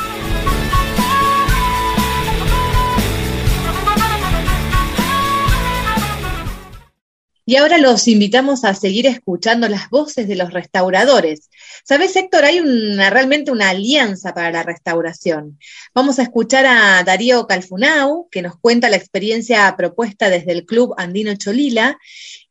[7.49, 11.49] Y ahora los invitamos a seguir escuchando las voces de los restauradores.
[11.83, 12.45] ¿Sabes, Héctor?
[12.45, 15.59] Hay una, realmente una alianza para la restauración.
[15.95, 20.93] Vamos a escuchar a Darío Calfunau, que nos cuenta la experiencia propuesta desde el Club
[20.99, 21.97] Andino Cholila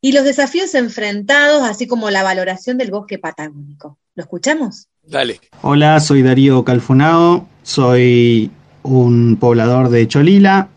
[0.00, 3.98] y los desafíos enfrentados, así como la valoración del bosque patagónico.
[4.16, 4.88] ¿Lo escuchamos?
[5.04, 5.38] Dale.
[5.62, 8.50] Hola, soy Darío Calfunao, soy
[8.82, 10.70] un poblador de Cholila,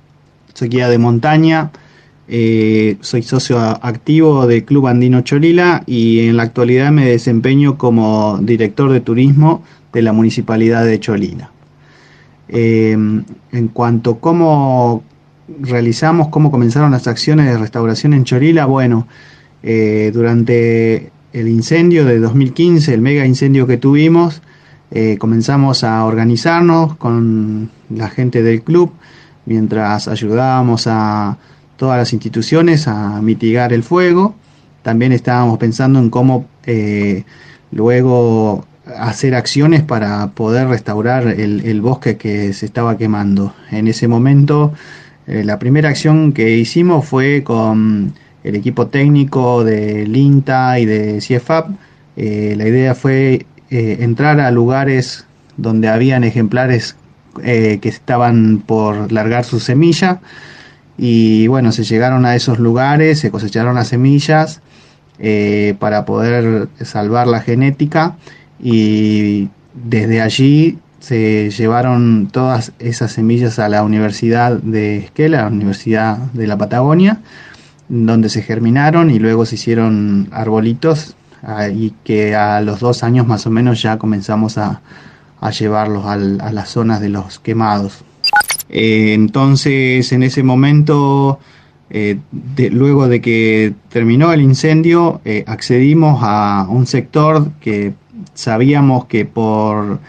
[0.53, 1.71] soy guía de montaña
[2.27, 8.37] eh, soy socio activo del Club Andino Cholila y en la actualidad me desempeño como
[8.41, 11.51] director de turismo de la Municipalidad de Cholila.
[12.47, 15.03] Eh, en cuanto a cómo
[15.59, 19.07] realizamos, cómo comenzaron las acciones de restauración en Cholila, bueno,
[19.63, 24.41] eh, durante el incendio de 2015, el mega incendio que tuvimos,
[25.19, 28.91] comenzamos a organizarnos con la gente del club
[29.45, 31.37] mientras ayudábamos a
[31.81, 34.35] todas las instituciones a mitigar el fuego.
[34.83, 37.23] También estábamos pensando en cómo eh,
[37.71, 38.67] luego
[38.99, 43.55] hacer acciones para poder restaurar el, bosque que se estaba quemando.
[43.71, 44.73] En ese momento,
[45.25, 48.13] eh, la primera acción que hicimos fue con
[48.43, 51.71] el equipo técnico del INTA y de CIEFAP.
[52.15, 55.25] Eh, la idea fue entrar a lugares
[55.57, 56.95] donde habían ejemplares
[57.41, 60.19] que estaban por largar su semilla
[61.03, 64.61] y bueno, se llegaron a esos lugares, se cosecharon las semillas
[65.17, 68.17] eh, para poder salvar la genética
[68.61, 76.17] y desde allí se llevaron todas esas semillas a la Universidad de Esquela, la Universidad
[76.33, 77.19] de la Patagonia,
[77.89, 81.15] donde se germinaron y luego se hicieron arbolitos
[81.73, 84.81] y que a los dos años más o menos ya comenzamos a,
[85.59, 88.03] llevarlos a las zonas de los quemados.
[88.71, 91.39] Eh, entonces, en ese momento,
[91.89, 92.17] eh,
[92.71, 97.93] luego de que terminó el incendio, eh, accedimos a un sector que
[98.33, 99.99] sabíamos que por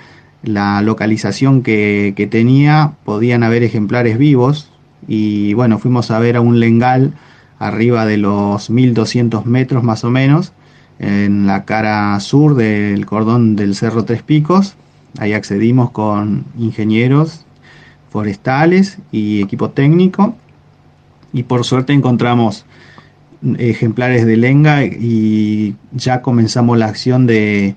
[0.45, 4.71] la localización que, que, tenía podían haber ejemplares vivos
[5.09, 7.15] y bueno, fuimos a ver a un lengal
[7.59, 10.53] arriba de los 1200 metros más o menos
[10.99, 14.77] en la cara sur del cordón del Cerro Tres Picos.
[15.19, 17.45] Ahí accedimos con ingenieros
[18.13, 20.37] forestales y equipo técnico.
[21.33, 22.67] Y por suerte encontramos
[23.59, 27.75] ejemplares de lenga y ya comenzamos la acción de,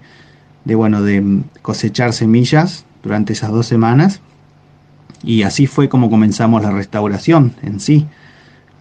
[0.66, 4.20] bueno, de cosechar semillas durante esas dos semanas.
[5.24, 8.06] Y así fue como comenzamos la restauración en sí,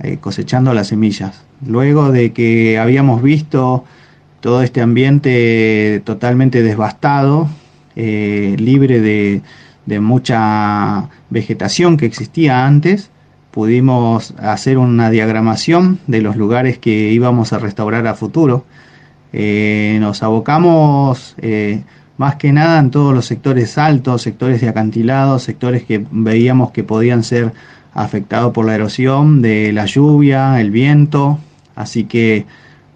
[0.01, 1.45] eh, cosechando las semillas.
[1.65, 3.85] Luego de que habíamos visto
[4.41, 7.49] todo este ambiente totalmente devastado,
[7.95, 9.41] eh, libre de,
[9.87, 13.11] de mucha vegetación que existía antes,
[13.51, 18.65] pudimos hacer una diagramación de los lugares que íbamos a restaurar a futuro.
[19.33, 21.83] Eh, nos abocamos eh,
[22.17, 26.85] más que nada en todos los sectores altos, sectores de acantilados, sectores que veíamos que
[26.85, 27.53] podían ser
[27.93, 31.39] afectados por la erosión de la lluvia, el viento.
[31.77, 32.47] Así que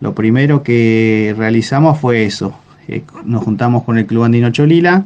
[0.01, 2.53] lo primero que realizamos fue eso.
[2.89, 5.05] Eh, nos juntamos con el Club Andino Cholila,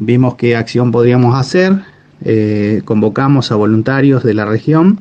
[0.00, 1.82] vimos qué acción podíamos hacer,
[2.24, 5.00] eh, convocamos a voluntarios de la región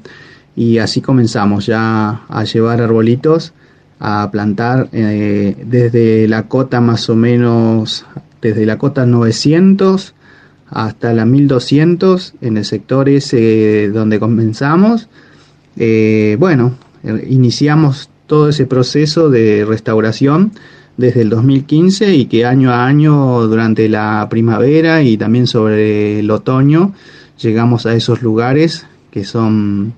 [0.55, 3.53] y así comenzamos ya a llevar arbolitos
[3.99, 8.05] a plantar eh, desde la cota más o menos,
[8.41, 10.13] desde la cota 900
[10.69, 15.09] hasta la 1200 en el sector ese donde comenzamos.
[15.77, 16.75] Eh, bueno,
[17.27, 20.51] iniciamos todo ese proceso de restauración
[20.99, 26.29] desde el 2015 y que año a año durante la primavera y también sobre el
[26.29, 26.93] otoño
[27.41, 29.93] llegamos a esos lugares que son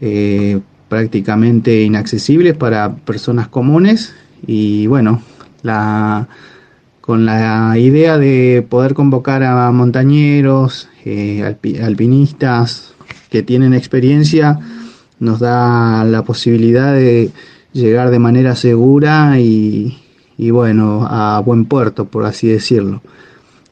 [0.00, 0.58] eh,
[0.88, 4.14] prácticamente inaccesibles para personas comunes.
[4.44, 5.22] Y bueno,
[5.62, 6.26] la,
[7.00, 12.94] con la idea de poder convocar a montañeros, eh, alpinistas
[13.30, 14.58] que tienen experiencia,
[15.20, 17.30] nos da la posibilidad de
[17.72, 20.02] llegar de manera segura y,
[20.38, 23.02] y bueno, a buen puerto, por así decirlo.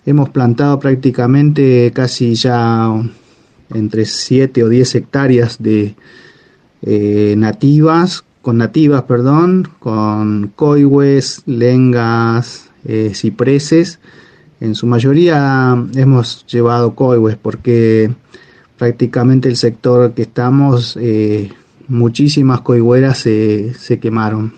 [0.07, 2.93] Hemos plantado prácticamente casi ya
[3.73, 5.95] entre 7 o 10 hectáreas de
[6.83, 14.01] eh, nativas, con nativas, perdón, con coihues, lengas, eh, cipreses.
[14.61, 18.13] En su mayoría hemos llevado coihues porque
[18.77, 21.51] prácticamente el sector que estamos, eh,
[21.89, 24.53] muchísimas coigüeras se, se quemaron.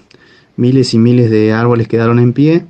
[0.56, 2.64] Miles y miles de árboles quedaron en pie.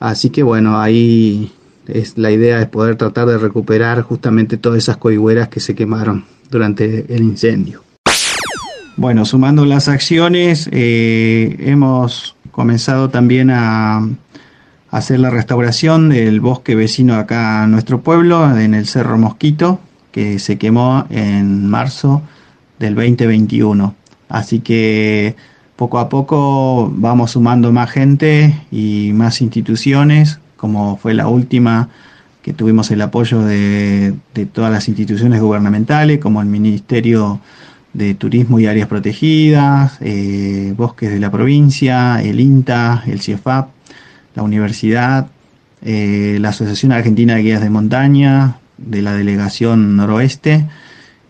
[0.00, 1.52] Así que bueno, ahí
[1.86, 6.24] es la idea es poder tratar de recuperar justamente todas esas coigüeras que se quemaron
[6.50, 7.82] durante el incendio.
[8.96, 14.08] Bueno, sumando las acciones, eh, hemos comenzado también a
[14.90, 19.80] hacer la restauración del bosque vecino acá a nuestro pueblo, en el Cerro Mosquito,
[20.12, 22.22] que se quemó en marzo
[22.78, 23.96] del 2021.
[24.28, 25.34] Así que
[25.76, 31.90] poco a poco vamos sumando más gente y más instituciones como fue la última,
[32.40, 34.14] que tuvimos el apoyo de,
[34.50, 37.38] todas las instituciones gubernamentales, como el Ministerio
[37.92, 43.68] de Turismo y Áreas Protegidas, eh, Bosques de la Provincia, el INTA, el CIEFAP,
[44.34, 45.26] la Universidad,
[45.82, 50.64] eh, la Asociación Argentina de Guías de Montaña, de la Delegación Noroeste,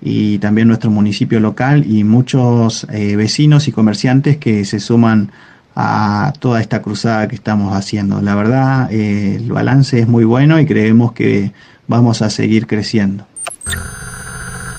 [0.07, 5.33] y también nuestro municipio local y muchos eh, vecinos y comerciantes que se suman
[5.75, 8.21] a toda esta cruzada que estamos haciendo.
[8.21, 11.53] La verdad, eh, el balance es muy bueno y creemos que
[11.89, 13.27] vamos a seguir creciendo.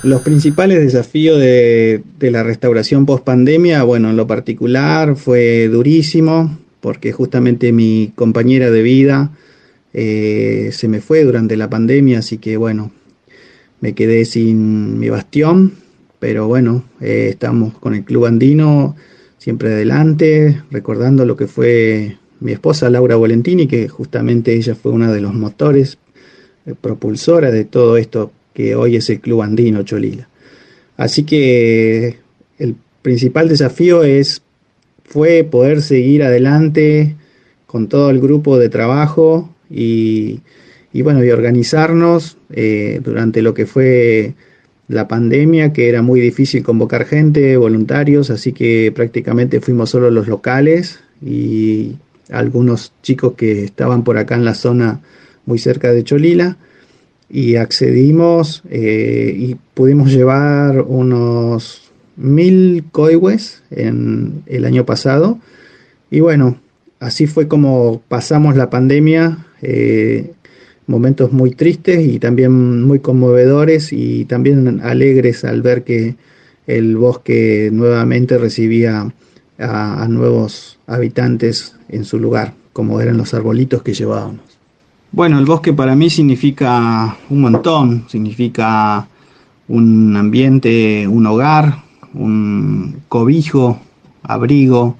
[0.04, 7.10] Los principales desafíos de, la restauración post pandemia, bueno, en lo particular fue durísimo porque
[7.10, 9.32] justamente mi compañera de vida
[9.92, 12.92] eh, se me fue durante la pandemia, así que bueno,
[13.80, 15.74] me quedé sin mi bastión,
[16.18, 18.96] pero bueno, eh, estamos con el Club Andino
[19.38, 25.12] siempre adelante, recordando lo que fue mi esposa Laura Volentini, que justamente ella fue una
[25.12, 25.98] de los motores
[26.66, 30.28] eh, propulsora de todo esto que hoy es el Club Andino Cholila.
[30.96, 32.18] Así que
[32.58, 34.42] el principal desafío es
[35.04, 37.14] fue poder seguir adelante
[37.66, 40.40] con todo el grupo de trabajo y,
[41.02, 44.34] bueno, y organizarnos eh, durante lo que fue
[44.88, 50.28] la pandemia, que era muy difícil convocar gente, voluntarios, así que prácticamente fuimos solo los
[50.28, 51.96] locales y
[52.30, 55.00] algunos chicos que estaban por acá en la zona
[55.44, 56.56] muy cerca de Cholila
[57.28, 65.38] y accedimos eh, y pudimos llevar unos mil coihues en el año pasado
[66.10, 66.58] y bueno,
[67.00, 69.38] así fue como pasamos la pandemia.
[69.62, 70.32] Eh,
[70.86, 76.16] momentos muy tristes y también muy conmovedores y también alegres al ver que
[76.66, 79.12] el bosque nuevamente recibía
[79.58, 84.40] a, nuevos habitantes en su lugar, como eran los arbolitos que llevábamos.
[85.12, 89.08] Bueno, el bosque para mí significa un montón, significa
[89.68, 93.80] un ambiente, un hogar, un cobijo,
[94.22, 94.96] abrigo,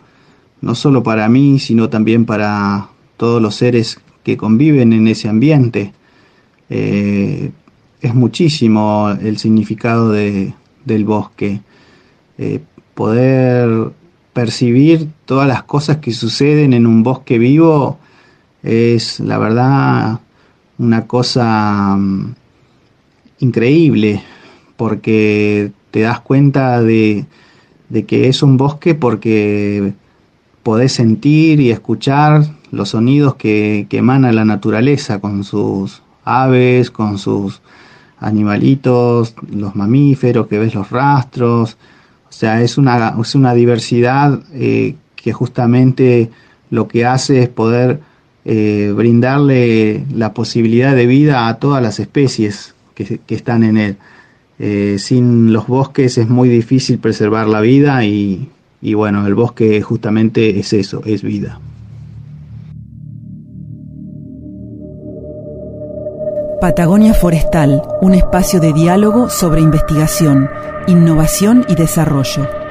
[0.61, 5.93] no solo para mí, sino también para todos los seres que conviven en ese ambiente.
[6.68, 7.53] Eh,
[8.01, 10.53] es muchísimo el significado de,
[10.85, 11.61] del bosque.
[12.37, 12.59] Eh,
[12.95, 13.93] poder
[14.33, 18.01] percibir todas las cosas que suceden en un bosque vivo
[18.64, 20.18] es la verdad
[20.79, 22.35] una cosa mm,
[23.39, 24.24] increíble
[24.77, 27.27] porque te das cuenta de,
[27.91, 29.93] de que es un bosque porque
[30.64, 37.61] podés sentir y escuchar los sonidos que, emana la naturaleza con sus aves, con sus
[38.19, 41.77] animalitos, los mamíferos, que ves los rastros.
[42.29, 46.31] O sea, es una, es una diversidad eh, que justamente
[46.71, 48.01] lo que hace es poder
[48.45, 53.97] eh, brindarle la posibilidad de vida a todas las especies que, están en él.
[54.59, 58.49] Eh, sin los bosques es muy difícil preservar la vida y
[58.95, 61.61] bueno, el bosque justamente es eso, es vida.
[66.61, 70.48] Patagonia Forestal, un espacio de diálogo sobre investigación,
[70.86, 72.66] innovación y desarrollo.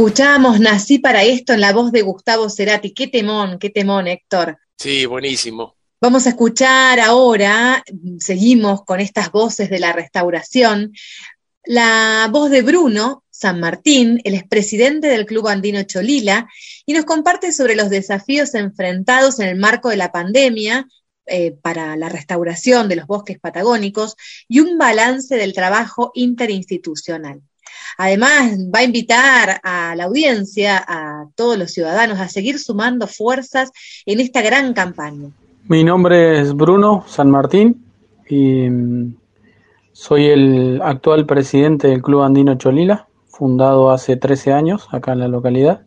[0.00, 2.94] Escuchamos Nací para esto en la voz de Gustavo Cerati.
[2.94, 4.56] Qué temón, qué temón, Héctor.
[4.78, 5.76] Sí, buenísimo.
[6.00, 7.84] Vamos a escuchar ahora,
[8.18, 10.94] seguimos con estas voces de la restauración,
[11.66, 16.48] la voz de Bruno San Martín, el expresidente del Club Andino Cholila,
[16.86, 20.88] y nos comparte sobre los desafíos enfrentados en el marco de la pandemia
[21.26, 24.16] eh, para la restauración de los bosques patagónicos
[24.48, 27.42] y un balance del trabajo interinstitucional.
[27.98, 33.70] Además, va a invitar a la audiencia, a todos los ciudadanos, a seguir sumando fuerzas
[34.06, 35.30] en esta gran campaña.
[35.68, 37.84] Mi nombre es Bruno San Martín
[38.28, 39.14] y mm,
[39.92, 45.28] soy el actual presidente del Club Andino Cholila, fundado hace 13 años acá en la
[45.28, 45.82] localidad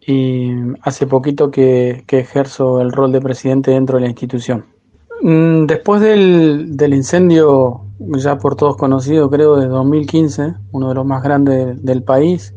[0.00, 4.66] y mm, hace poquito que, ejerzo el rol de presidente dentro de la institución.
[5.22, 11.06] Mm, Después del, del incendio, ya por todos conocido, creo, de 2015, uno de los
[11.06, 12.54] más grandes del país,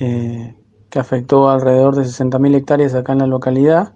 [0.00, 0.54] eh,
[0.88, 3.94] que afectó alrededor de 60.000 hectáreas acá en la localidad,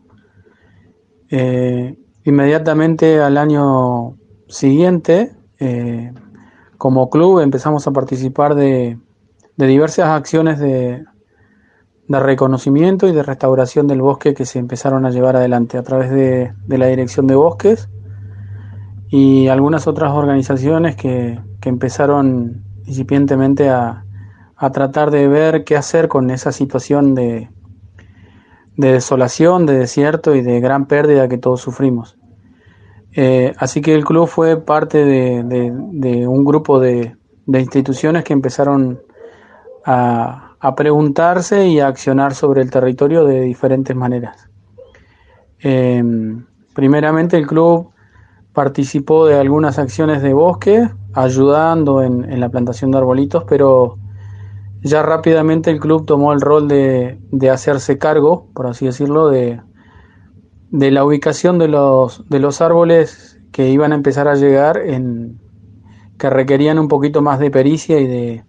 [1.31, 4.17] eh, inmediatamente al año
[4.49, 6.13] siguiente, eh,
[6.77, 8.99] como club, empezamos a participar de,
[9.57, 11.05] de diversas acciones de,
[12.09, 16.11] de reconocimiento y de restauración del bosque que se empezaron a llevar adelante a través
[16.11, 17.89] de, de la Dirección de Bosques
[19.11, 24.05] y algunas otras organizaciones que, que empezaron incipientemente a,
[24.57, 27.49] a tratar de ver qué hacer con esa situación de,
[28.77, 32.17] de desolación, de desierto y de gran pérdida que todos sufrimos.
[33.13, 38.33] Eh, así que el club fue parte de, de- un grupo de, de instituciones que
[38.33, 39.01] empezaron
[39.85, 44.49] a, a preguntarse y a accionar sobre el territorio de diferentes maneras.
[45.63, 46.03] Eh,
[46.75, 47.91] primeramente el club
[48.53, 53.99] participó de algunas acciones de bosque, ayudando en, en la plantación de arbolitos, pero
[54.83, 59.61] ya rápidamente el club tomó el rol de, de hacerse cargo, por así decirlo, de,
[60.71, 65.41] de la ubicación de los, de los árboles que iban a empezar a llegar, en,
[66.19, 68.45] que requerían un poquito más de pericia y de,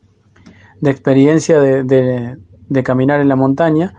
[0.82, 2.38] de experiencia de, de-
[2.84, 3.96] caminar en la montaña,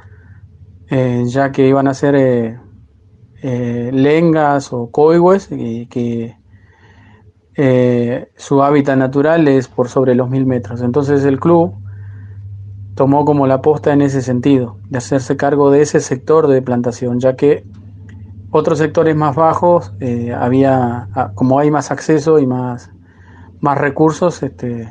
[0.89, 2.61] eh, ya que iban a ser eh,
[3.45, 6.37] eh, lengas o coigües, que
[7.57, 10.81] eh, su hábitat natural es por sobre los mil metros.
[10.81, 11.75] Entonces el club
[12.95, 17.19] tomó como la posta en ese sentido, de hacerse cargo de ese sector de plantación,
[17.19, 17.65] ya que
[18.53, 22.93] otros sectores más bajos, eh, había, como hay más acceso y más,
[23.61, 24.89] más recursos, este,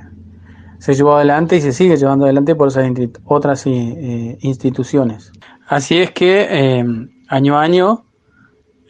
[0.80, 2.92] se llevó adelante y se sigue llevando adelante por esas
[3.24, 5.32] otras instituciones.
[5.68, 6.84] Así es que
[7.30, 8.04] año a año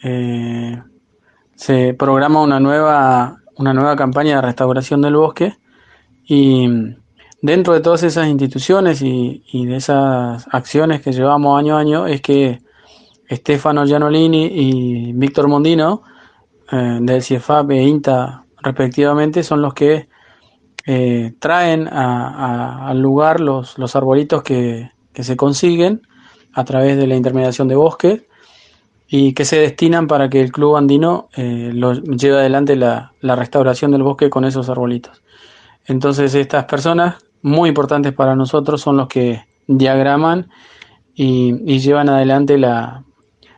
[0.02, 0.82] eh,
[1.54, 5.54] se programa una nueva, una nueva campaña de restauración del bosque
[6.24, 6.66] y
[7.40, 12.06] dentro de todas esas instituciones y, y de esas acciones que llevamos año a año
[12.06, 12.60] es que
[13.30, 16.02] Stefano Gianolini y Víctor Mondino
[16.70, 20.08] eh, del CIEFAP e INTA respectivamente son los que
[20.86, 26.02] eh, traen a- al lugar los, los arbolitos que, que se consiguen
[26.52, 28.26] a través de la intermediación de bosque
[29.14, 31.70] y que se destinan para que el club andino eh,
[32.16, 35.22] lleve adelante la, la restauración del bosque con esos arbolitos.
[35.84, 40.48] Entonces estas personas, muy importantes para nosotros, son los que diagraman
[41.14, 43.04] y, y llevan adelante la,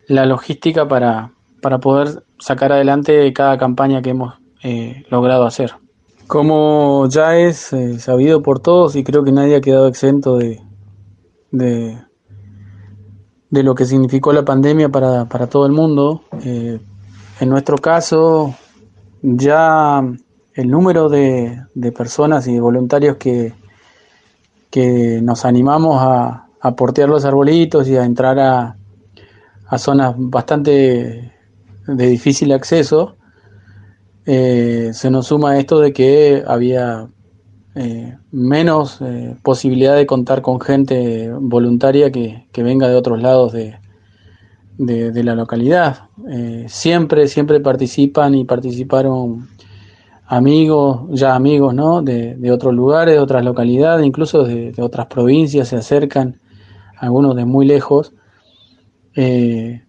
[0.08, 1.30] la logística para,
[1.62, 4.34] para poder sacar adelante cada campaña que hemos
[4.64, 5.72] eh, logrado hacer.
[6.26, 10.60] Como ya es eh, sabido por todos y creo que nadie ha quedado exento de,
[11.52, 11.96] de,
[13.50, 16.80] de lo que significó la pandemia para, para todo el mundo, eh,
[17.40, 18.54] en nuestro caso
[19.22, 20.02] ya
[20.54, 23.52] el número de, de personas y de voluntarios que,
[24.70, 28.76] que nos animamos a, a portear los arbolitos y a entrar a,
[29.66, 31.32] a zonas bastante
[31.86, 33.16] de difícil acceso,
[34.26, 37.06] eh, se nos suma esto de que había
[37.74, 43.52] eh, menos eh, posibilidad de contar con gente voluntaria que, que venga de otros lados
[43.52, 43.76] de,
[44.78, 46.08] de- la localidad.
[46.30, 49.48] Eh, siempre, siempre participan y participaron
[50.26, 52.02] amigos, ya amigos, ¿no?
[52.02, 56.40] De, de otros lugares, de otras localidades, incluso de, de otras provincias, se acercan,
[56.98, 58.12] algunos de muy lejos,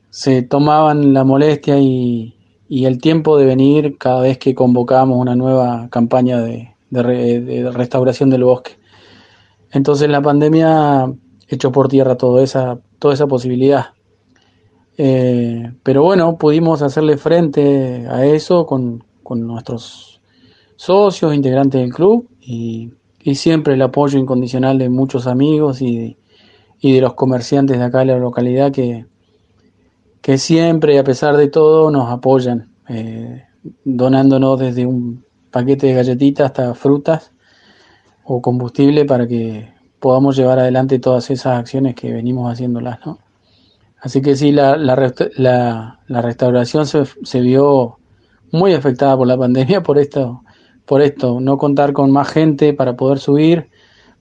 [0.09, 2.35] se tomaban la molestia y,
[2.69, 7.41] y el tiempo de venir cada vez que convocábamos una nueva campaña de, de re-
[7.41, 8.71] de restauración del bosque.
[9.71, 11.13] Entonces la pandemia
[11.47, 13.87] echó por tierra toda esa, toda esa posibilidad.
[14.97, 20.21] Eh, pero bueno, pudimos hacerle frente a eso con, con nuestros
[20.77, 26.15] socios, integrantes del club y, y siempre el apoyo incondicional de muchos amigos y,
[26.79, 29.05] y de los comerciantes de acá de la localidad que,
[30.21, 33.43] que siempre, a pesar de todo, nos apoyan, eh,
[33.83, 35.24] donándonos desde un
[35.55, 37.31] paquete de galletitas hasta frutas
[38.23, 43.19] o combustible para que podamos llevar adelante todas esas acciones que venimos haciéndolas, ¿no?
[44.01, 44.95] Así que sí, la, la,
[45.37, 47.97] la- la restauración se, se vio
[48.51, 50.43] muy afectada por la pandemia por esto,
[50.85, 53.69] por esto, no contar con más gente para poder subir,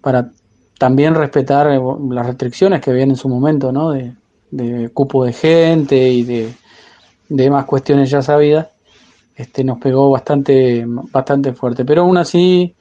[0.02, 0.30] para
[0.78, 1.80] también respetar eh,
[2.10, 3.90] las restricciones que habían en su momento, ¿no?
[3.92, 4.14] De,
[4.50, 6.54] de cupo de gente y de,
[7.28, 8.68] de más cuestiones ya sabidas,
[9.36, 11.84] este, nos pegó bastante, bastante fuerte.
[11.84, 12.74] Pero aún así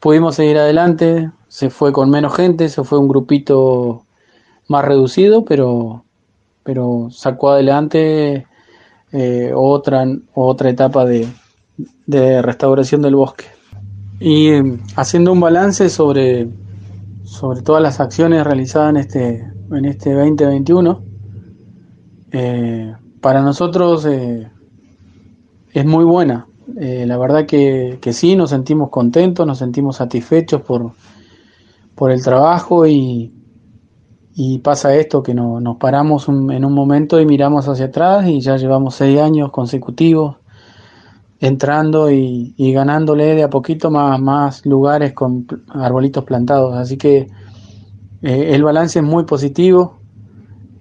[0.00, 4.04] pudimos seguir adelante, se fue con menos gente, se fue un grupito
[4.68, 6.04] más reducido, pero,
[6.62, 8.46] pero sacó adelante
[9.12, 11.26] eh, otra, otra etapa de,
[12.06, 13.46] de restauración del bosque.
[14.20, 14.50] Y
[14.96, 16.48] haciendo un balance sobre,
[17.24, 21.02] sobre todas las acciones realizadas en este, en este 2021,
[22.32, 24.50] eh, para nosotros eh,
[25.78, 26.46] es muy buena.
[26.78, 30.92] Eh, la verdad que, que sí, nos sentimos contentos, nos sentimos satisfechos por,
[31.94, 33.32] por el trabajo y,
[34.34, 38.40] y pasa esto, que no- nos paramos en un momento y miramos hacia atrás y
[38.40, 40.36] ya llevamos seis años consecutivos
[41.40, 46.74] entrando y, y ganándole de a poquito más, más lugares con arbolitos plantados.
[46.76, 47.28] Así que
[48.22, 49.98] eh, el balance es muy positivo.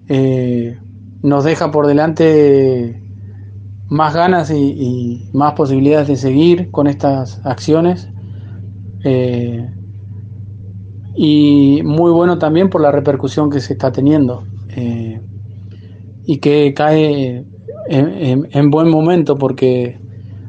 [0.07, 0.79] Eh,
[1.21, 3.03] nos deja por delante
[3.89, 8.09] más ganas y, y más posibilidades de seguir con estas acciones.
[9.03, 9.69] Eh,
[11.15, 15.21] y muy bueno también por la repercusión que se está teniendo eh,
[16.25, 17.45] y que cae
[17.87, 19.99] en, en- en buen momento porque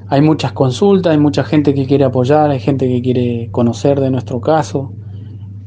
[0.08, 4.10] hay muchas consultas, hay mucha gente que quiere apoyar, hay gente que quiere conocer de
[4.10, 4.94] nuestro caso.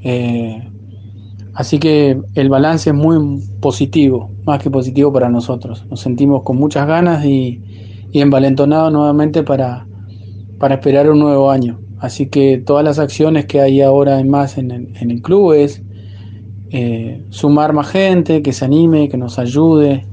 [0.04, 0.71] Eh,
[1.54, 5.86] así que el balance es muy positivo, más que positivo para nosotros.
[5.90, 7.62] Nos sentimos con muchas ganas y,
[8.12, 9.88] y envalentonados nuevamente para,
[10.60, 11.80] para esperar un nuevo año.
[12.00, 15.54] Así que todas las acciones que hay ahora en más en el, en el club
[15.54, 15.84] es
[16.72, 20.06] eh, sumar más gente, que se anime, que nos ayude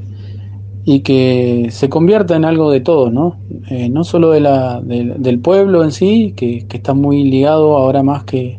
[0.84, 3.36] y que se convierta en algo de todos, ¿no?
[3.68, 7.76] Eh, no solo de la, del- del pueblo en sí, que, que está muy ligado
[7.76, 8.58] ahora más que,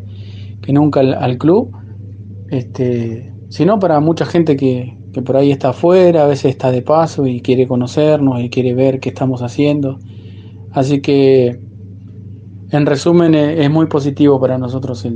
[0.61, 1.71] que nunca al club,
[2.51, 6.81] este, sino para mucha gente que, que por ahí está afuera, a veces está de
[6.81, 9.99] paso y quiere conocernos y quiere ver qué estamos haciendo.
[10.71, 11.59] Así que
[12.71, 15.07] en resumen, eh, es muy positivo para nosotros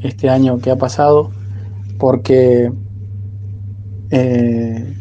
[0.00, 1.30] este año que ha pasado,
[1.98, 2.72] porque
[4.10, 4.96] eh,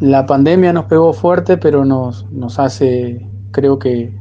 [0.00, 4.14] la pandemia nos pegó fuerte, pero nos, nos hace, creo que,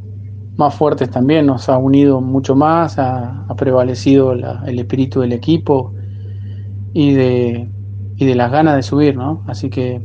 [0.58, 5.94] más fuertes también, nos ha unido mucho más, ha, prevalecido el espíritu del equipo
[6.96, 7.70] y de,
[8.18, 9.43] y de las ganas de subir, ¿no?
[9.48, 10.02] Así que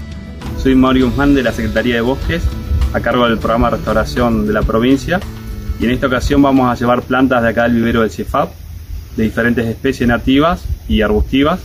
[0.58, 2.44] Soy Mario Guzmán de la Secretaría de Bosques,
[2.92, 5.18] a cargo del programa de restauración de la provincia.
[5.80, 8.50] Y en esta ocasión vamos a llevar plantas de acá del vivero del CIFAP,
[9.16, 11.60] de diferentes especies nativas y arbustivas,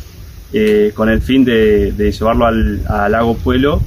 [0.52, 3.82] eh, con el fin de, llevarlo al, lago Pueblo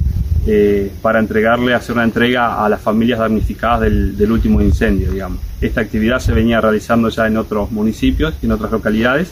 [0.47, 5.39] eh, para entregarle, hacer una entrega a las familias damnificadas del, del último incendio, digamos.
[5.61, 9.31] Esta actividad se venía realizando ya en otros municipios y en otras localidades,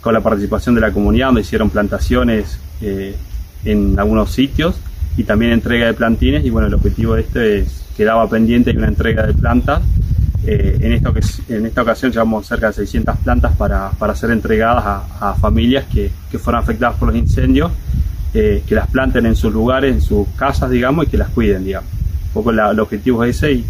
[0.00, 3.16] con la participación de la comunidad, donde hicieron plantaciones eh,
[3.64, 4.76] en algunos sitios
[5.16, 6.44] y también entrega de plantines.
[6.44, 9.82] Y bueno, el objetivo de este es, quedaba pendiente una entrega de plantas.
[10.46, 14.30] Eh, en, esta, oc- en esta ocasión llevamos cerca de 600 plantas para, para ser
[14.30, 14.84] entregadas
[15.20, 17.72] a, familias que, que fueron afectadas por los incendios,
[18.32, 21.64] eh, que las planten en sus lugares, en sus casas, digamos, y que las cuiden,
[21.64, 21.90] digamos.
[22.26, 23.64] Un poco la- el objetivo es ese y,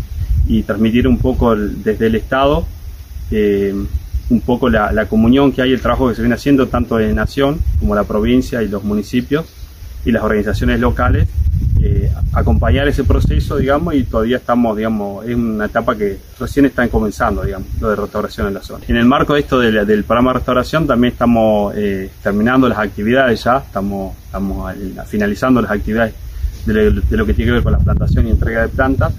[0.48, 2.66] y transmitir un poco desde el Estado
[3.30, 3.74] eh,
[4.28, 7.12] un poco la, la comunión que hay, el trabajo que se viene haciendo tanto de
[7.14, 9.46] Nación como la provincia y los municipios
[10.06, 11.28] y las organizaciones locales,
[11.82, 16.86] eh, acompañar ese proceso, digamos, y todavía estamos, digamos, es una etapa que recién está
[16.88, 18.84] comenzando, digamos, lo de restauración en la zona.
[18.88, 22.68] En el marco de esto de la- del programa de restauración también estamos eh, terminando
[22.68, 26.14] las actividades ya, estamos, estamos al- finalizando las actividades
[26.64, 29.12] de lo, de lo que tiene que ver con la plantación y entrega de plantas.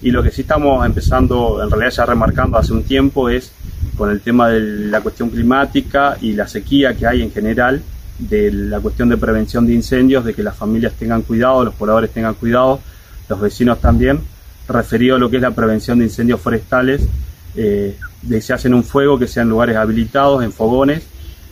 [0.00, 3.52] Y lo que sí estamos empezando, en realidad ya remarcando hace un tiempo, es
[3.96, 7.82] con el tema de la cuestión climática y la sequía que hay en general,
[8.18, 12.10] de la cuestión de prevención de incendios, de que las familias tengan cuidado, los pobladores
[12.10, 12.80] tengan cuidado,
[13.28, 14.20] los vecinos también,
[14.68, 17.06] referido a lo que es la prevención de incendios forestales,
[17.54, 21.04] eh, de si hacen un fuego, que sean lugares habilitados, en fogones,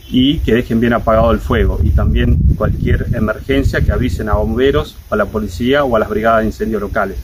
[0.08, 1.80] y que dejen bien apagado el fuego.
[1.82, 6.40] Y también cualquier emergencia que avisen a bomberos, a la policía o a las brigadas
[6.40, 7.16] de incendios locales.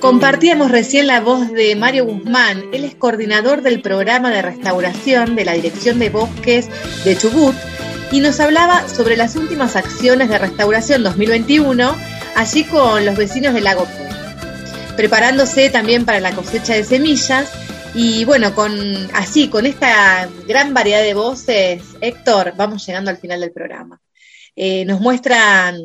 [0.00, 5.44] Compartíamos recién la voz de Mario Guzmán, él es coordinador del programa de restauración de
[5.44, 6.68] la Dirección de Bosques
[7.04, 7.54] de Chubut
[8.12, 11.96] y nos hablaba sobre las últimas acciones de restauración 2021
[12.36, 14.16] allí con los vecinos del lago Pueblo,
[14.96, 17.50] preparándose también para la cosecha de semillas
[17.94, 18.72] y bueno, con
[19.14, 24.00] así, con esta gran variedad de voces, Héctor, vamos llegando al final del programa.
[24.56, 25.78] Eh, nos muestran,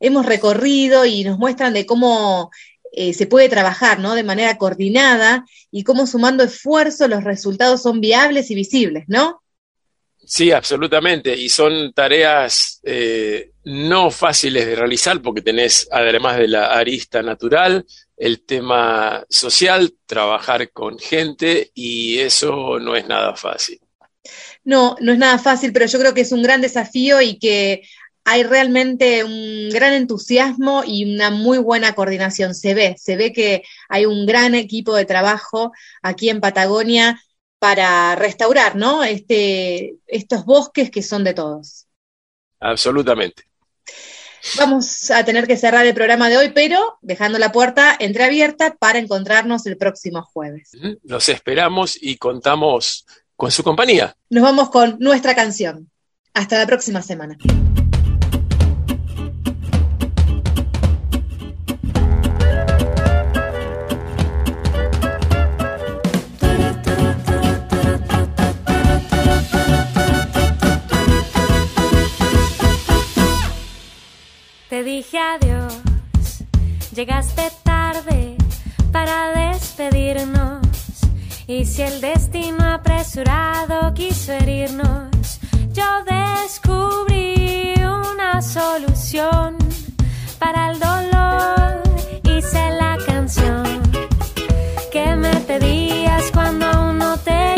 [0.00, 2.50] hemos recorrido y nos muestran de cómo
[2.92, 4.14] eh, se puede trabajar ¿no?
[4.14, 9.42] de manera coordinada y cómo sumando esfuerzos los resultados son viables y visibles, ¿no?
[10.24, 11.34] Sí, absolutamente.
[11.34, 17.86] Y son tareas eh, no fáciles de realizar porque tenés, además de la arista natural,
[18.14, 23.80] el tema social, trabajar con gente y eso no es nada fácil.
[24.64, 27.82] No, no es nada fácil, pero yo creo que es un gran desafío y que
[28.30, 32.54] hay realmente un gran entusiasmo y una muy buena coordinación.
[32.54, 35.72] Se ve, se ve que hay un gran equipo de trabajo
[36.02, 37.22] aquí en Patagonia
[37.58, 39.02] para restaurar, ¿no?
[39.02, 41.86] Este, estos bosques que son de todos.
[42.60, 43.44] Absolutamente.
[44.58, 48.98] Vamos a tener que cerrar el programa de hoy, pero dejando la puerta entreabierta para
[48.98, 50.72] encontrarnos el próximo jueves.
[51.02, 53.06] Los esperamos y contamos
[53.36, 54.14] con su compañía.
[54.28, 55.90] Nos vamos con nuestra canción.
[56.34, 57.38] Hasta la próxima semana.
[74.98, 75.74] dije adiós.
[76.92, 78.36] Llegaste tarde
[78.90, 80.66] para despedirnos.
[81.46, 85.38] Y si el destino apresurado quiso herirnos,
[85.78, 89.56] yo descubrí una solución
[90.40, 91.82] para el dolor.
[92.24, 93.80] Hice la canción
[94.90, 97.57] que me pedías cuando uno te